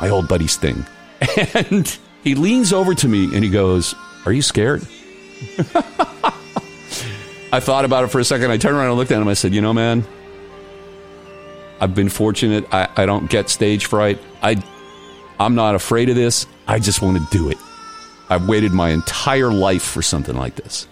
My 0.00 0.08
old 0.08 0.26
buddy 0.26 0.46
Sting. 0.46 0.84
And 1.54 1.98
he 2.22 2.34
leans 2.34 2.72
over 2.72 2.94
to 2.94 3.08
me 3.08 3.24
and 3.34 3.44
he 3.44 3.50
goes, 3.50 3.94
"Are 4.26 4.32
you 4.32 4.42
scared?" 4.42 4.82
I 7.52 7.60
thought 7.60 7.84
about 7.84 8.04
it 8.04 8.08
for 8.08 8.18
a 8.18 8.24
second. 8.24 8.50
I 8.50 8.56
turned 8.56 8.76
around 8.76 8.88
and 8.88 8.96
looked 8.96 9.10
at 9.10 9.22
him. 9.22 9.28
I 9.28 9.34
said, 9.34 9.54
"You 9.54 9.60
know, 9.60 9.72
man, 9.72 10.04
I've 11.80 11.94
been 11.94 12.08
fortunate. 12.08 12.66
I, 12.72 12.88
I 12.96 13.06
don't 13.06 13.28
get 13.28 13.48
stage 13.48 13.86
fright. 13.86 14.18
I 14.42 14.62
I'm 15.38 15.54
not 15.54 15.74
afraid 15.74 16.08
of 16.08 16.16
this. 16.16 16.46
I 16.66 16.78
just 16.78 17.02
want 17.02 17.18
to 17.18 17.36
do 17.36 17.50
it. 17.50 17.58
I've 18.30 18.48
waited 18.48 18.72
my 18.72 18.90
entire 18.90 19.52
life 19.52 19.82
for 19.82 20.02
something 20.02 20.36
like 20.36 20.54
this. 20.56 20.86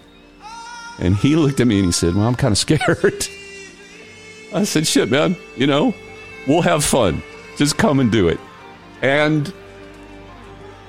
And 0.99 1.17
he 1.17 1.37
looked 1.37 1.61
at 1.61 1.67
me 1.67 1.79
and 1.79 1.87
he 1.87 1.93
said, 1.93 2.15
Well, 2.15 2.27
I'm 2.27 2.35
kind 2.35 2.53
of 2.53 2.59
scared. 2.59 3.27
I 4.55 4.65
said, 4.65 4.87
Shit, 4.87 5.11
man, 5.11 5.37
you 5.57 5.67
know, 5.67 5.95
we'll 6.47 6.63
have 6.63 6.85
fun. 6.85 7.23
Just 7.57 7.79
come 7.79 8.01
and 8.01 8.11
do 8.11 8.29
it. 8.29 8.39
And 9.01 9.53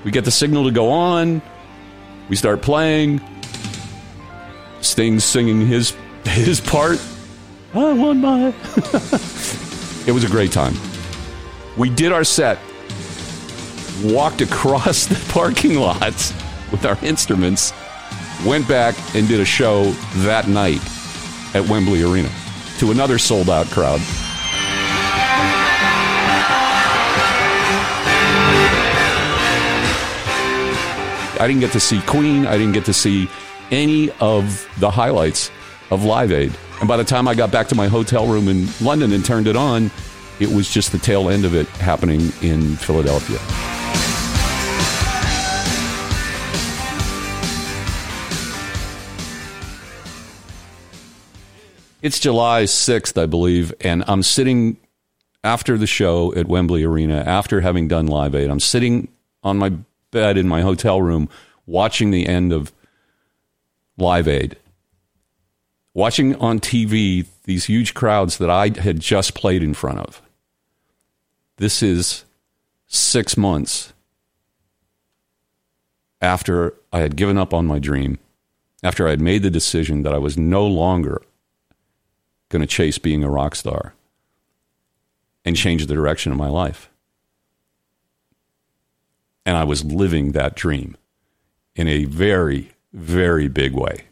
we 0.03 0.12
get 0.12 0.25
the 0.25 0.32
signal 0.32 0.65
to 0.65 0.71
go 0.71 0.89
on. 0.89 1.41
We 2.29 2.36
start 2.36 2.62
playing. 2.62 3.21
Sting's 4.82 5.23
singing 5.23 5.65
his 5.65 5.95
his 6.25 6.60
part. 6.60 7.01
I 7.73 7.93
won 7.93 8.21
my. 8.21 8.53
it 10.05 10.11
was 10.11 10.23
a 10.23 10.29
great 10.29 10.51
time. 10.51 10.73
We 11.77 11.89
did 11.89 12.11
our 12.11 12.23
set 12.23 12.59
walked 14.03 14.41
across 14.41 15.05
the 15.07 15.15
parking 15.31 15.75
lots 15.75 16.33
with 16.71 16.85
our 16.85 16.97
instruments, 17.03 17.73
went 18.45 18.67
back 18.67 18.95
and 19.15 19.27
did 19.27 19.39
a 19.39 19.45
show 19.45 19.91
that 20.17 20.47
night 20.47 20.81
at 21.55 21.67
Wembley 21.69 22.03
Arena 22.03 22.31
to 22.79 22.91
another 22.91 23.17
sold 23.17 23.49
out 23.49 23.67
crowd. 23.67 24.01
I 31.39 31.47
didn't 31.47 31.59
get 31.61 31.71
to 31.73 31.79
see 31.79 32.01
Queen. 32.01 32.47
I 32.47 32.57
didn't 32.57 32.71
get 32.73 32.85
to 32.85 32.93
see 32.93 33.29
any 33.69 34.11
of 34.21 34.67
the 34.79 34.89
highlights 34.89 35.51
of 35.91 36.03
Live 36.05 36.31
Aid. 36.31 36.53
And 36.79 36.88
by 36.88 36.97
the 36.97 37.03
time 37.03 37.27
I 37.27 37.36
got 37.36 37.51
back 37.51 37.67
to 37.69 37.75
my 37.75 37.88
hotel 37.88 38.27
room 38.27 38.47
in 38.47 38.67
London 38.81 39.13
and 39.13 39.23
turned 39.23 39.47
it 39.47 39.55
on, 39.55 39.89
it 40.39 40.49
was 40.49 40.69
just 40.69 40.91
the 40.91 40.97
tail 40.97 41.29
end 41.29 41.45
of 41.45 41.55
it 41.55 41.67
happening 41.67 42.21
in 42.41 42.75
Philadelphia. 42.75 43.39
It's 52.01 52.19
July 52.19 52.63
6th, 52.63 53.21
I 53.21 53.25
believe, 53.27 53.73
and 53.79 54.03
I'm 54.07 54.23
sitting 54.23 54.75
after 55.41 55.77
the 55.77 55.88
show 55.88 56.33
at 56.36 56.47
Wembley 56.47 56.83
Arena, 56.83 57.23
after 57.25 57.62
having 57.62 57.88
done 57.88 58.07
Live 58.07 58.36
Aid. 58.36 58.49
I'm 58.49 58.59
sitting 58.59 59.07
on 59.41 59.57
my 59.57 59.71
bed 60.12 60.38
in 60.38 60.45
my 60.45 60.62
hotel 60.62 61.01
room 61.01 61.29
watching 61.65 62.12
the 62.12 62.27
end 62.27 62.51
of 62.51 62.73
Live 63.97 64.27
Aid, 64.27 64.57
watching 65.93 66.36
on 66.36 66.60
TV 66.60 67.25
these 67.43 67.65
huge 67.65 67.93
crowds 67.93 68.38
that 68.38 68.49
I 68.49 68.71
had 68.79 68.99
just 68.99 69.36
played 69.36 69.63
in 69.63 69.73
front 69.73 69.99
of. 69.99 70.21
This 71.58 71.84
is 71.84 72.25
six 72.88 73.38
months 73.38 73.93
after 76.21 76.73
I 76.91 76.99
had 76.99 77.15
given 77.15 77.38
up 77.38 77.53
on 77.53 77.67
my 77.67 77.79
dream, 77.79 78.17
after 78.82 79.08
I 79.08 79.12
had 79.12 79.21
made 79.21 79.43
the 79.43 79.49
decision 79.49 80.03
that 80.03 80.13
I 80.13 80.17
was 80.17 80.38
no 80.38 80.65
longer 80.65 81.21
going 82.49 82.62
to 82.62 82.67
chase 82.67 82.97
being 82.97 83.23
a 83.23 83.29
rock 83.29 83.56
star 83.56 83.93
and 85.43 85.56
change 85.56 85.86
the 85.86 85.93
direction 85.93 86.32
of 86.32 86.38
my 86.38 86.47
life. 86.47 86.89
And 89.45 89.58
I 89.58 89.65
was 89.65 89.84
living 89.84 90.32
that 90.32 90.56
dream 90.56 90.95
in 91.75 91.88
a 91.88 92.06
very, 92.06 92.71
very 92.93 93.49
big 93.49 93.73
way. 93.73 94.06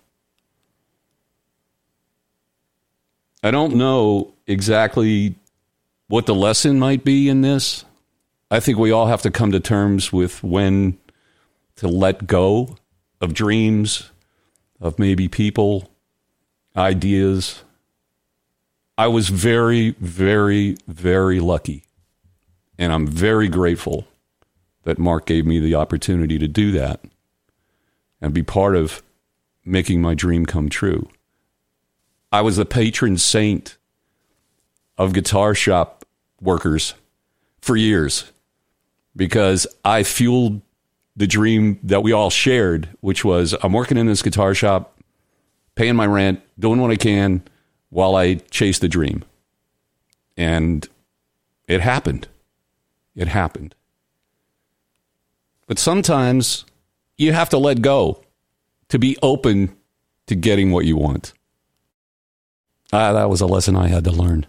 I 3.43 3.51
don't 3.51 3.75
know 3.75 4.33
exactly 4.45 5.35
what 6.07 6.25
the 6.25 6.35
lesson 6.35 6.77
might 6.77 7.03
be 7.03 7.27
in 7.29 7.41
this. 7.41 7.85
I 8.51 8.59
think 8.59 8.77
we 8.77 8.91
all 8.91 9.07
have 9.07 9.21
to 9.23 9.31
come 9.31 9.51
to 9.51 9.59
terms 9.59 10.11
with 10.11 10.43
when 10.43 10.97
to 11.77 11.87
let 11.87 12.27
go 12.27 12.77
of 13.19 13.33
dreams, 13.33 14.11
of 14.79 14.99
maybe 14.99 15.27
people, 15.27 15.89
ideas, 16.75 17.63
I 18.97 19.07
was 19.07 19.29
very, 19.29 19.95
very, 19.99 20.77
very 20.87 21.39
lucky. 21.39 21.85
And 22.77 22.91
I'm 22.91 23.07
very 23.07 23.47
grateful 23.47 24.07
that 24.83 24.99
Mark 24.99 25.25
gave 25.25 25.45
me 25.45 25.59
the 25.59 25.75
opportunity 25.75 26.37
to 26.37 26.47
do 26.47 26.71
that 26.73 27.01
and 28.19 28.33
be 28.33 28.43
part 28.43 28.75
of 28.75 29.01
making 29.63 30.01
my 30.01 30.13
dream 30.13 30.45
come 30.45 30.69
true. 30.69 31.09
I 32.31 32.41
was 32.41 32.57
the 32.57 32.65
patron 32.65 33.17
saint 33.17 33.77
of 34.97 35.13
guitar 35.13 35.53
shop 35.53 36.05
workers 36.39 36.93
for 37.61 37.75
years 37.75 38.31
because 39.15 39.67
I 39.83 40.03
fueled 40.03 40.61
the 41.15 41.27
dream 41.27 41.79
that 41.83 42.03
we 42.03 42.13
all 42.13 42.29
shared, 42.29 42.89
which 43.01 43.25
was 43.25 43.53
I'm 43.61 43.73
working 43.73 43.97
in 43.97 44.07
this 44.07 44.21
guitar 44.21 44.53
shop, 44.53 44.97
paying 45.75 45.95
my 45.95 46.05
rent, 46.05 46.41
doing 46.57 46.81
what 46.81 46.91
I 46.91 46.95
can 46.95 47.43
while 47.89 48.15
I 48.15 48.35
chase 48.35 48.79
the 48.79 48.87
dream. 48.87 49.23
And 50.37 50.87
it 51.67 51.81
happened. 51.81 52.27
It 53.15 53.27
happened. 53.27 53.75
But 55.67 55.79
sometimes 55.79 56.65
you 57.17 57.33
have 57.33 57.49
to 57.49 57.57
let 57.57 57.81
go 57.81 58.23
to 58.89 58.97
be 58.97 59.17
open 59.21 59.75
to 60.27 60.35
getting 60.35 60.71
what 60.71 60.85
you 60.85 60.95
want. 60.95 61.33
Ah, 62.93 63.13
that 63.13 63.29
was 63.29 63.41
a 63.41 63.47
lesson 63.47 63.75
I 63.75 63.87
had 63.87 64.03
to 64.03 64.11
learn. 64.11 64.45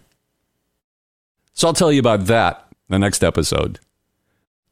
So 1.53 1.67
I'll 1.67 1.73
tell 1.73 1.91
you 1.91 1.99
about 1.99 2.25
that 2.25 2.67
the 2.89 2.99
next 2.99 3.23
episode. 3.23 3.79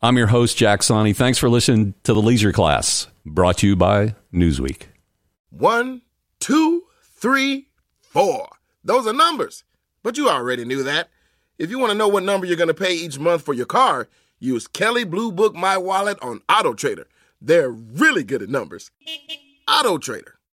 I'm 0.01 0.17
your 0.17 0.27
host, 0.27 0.57
Jack 0.57 0.81
Sonni. 0.81 1.15
Thanks 1.15 1.37
for 1.37 1.47
listening 1.47 1.93
to 2.03 2.13
the 2.13 2.21
Leisure 2.21 2.51
Class, 2.51 3.07
brought 3.25 3.59
to 3.59 3.67
you 3.67 3.75
by 3.75 4.15
Newsweek. 4.33 4.83
One, 5.51 6.01
two, 6.39 6.83
three, 7.15 7.67
four. 8.01 8.49
Those 8.83 9.05
are 9.07 9.13
numbers. 9.13 9.63
But 10.03 10.17
you 10.17 10.27
already 10.27 10.65
knew 10.65 10.83
that. 10.83 11.09
If 11.59 11.69
you 11.69 11.77
want 11.77 11.91
to 11.91 11.97
know 11.97 12.07
what 12.07 12.23
number 12.23 12.47
you're 12.47 12.57
going 12.57 12.67
to 12.67 12.73
pay 12.73 12.93
each 12.93 13.19
month 13.19 13.43
for 13.43 13.53
your 13.53 13.67
car, 13.67 14.09
use 14.39 14.67
Kelley 14.67 15.03
Blue 15.03 15.31
Book 15.31 15.53
My 15.53 15.77
Wallet 15.77 16.17
on 16.21 16.41
Auto 16.49 16.73
Trader. 16.73 17.07
They're 17.39 17.69
really 17.69 18.23
good 18.23 18.41
at 18.41 18.49
numbers. 18.49 18.89
Auto 19.67 19.99
Trader. 19.99 20.39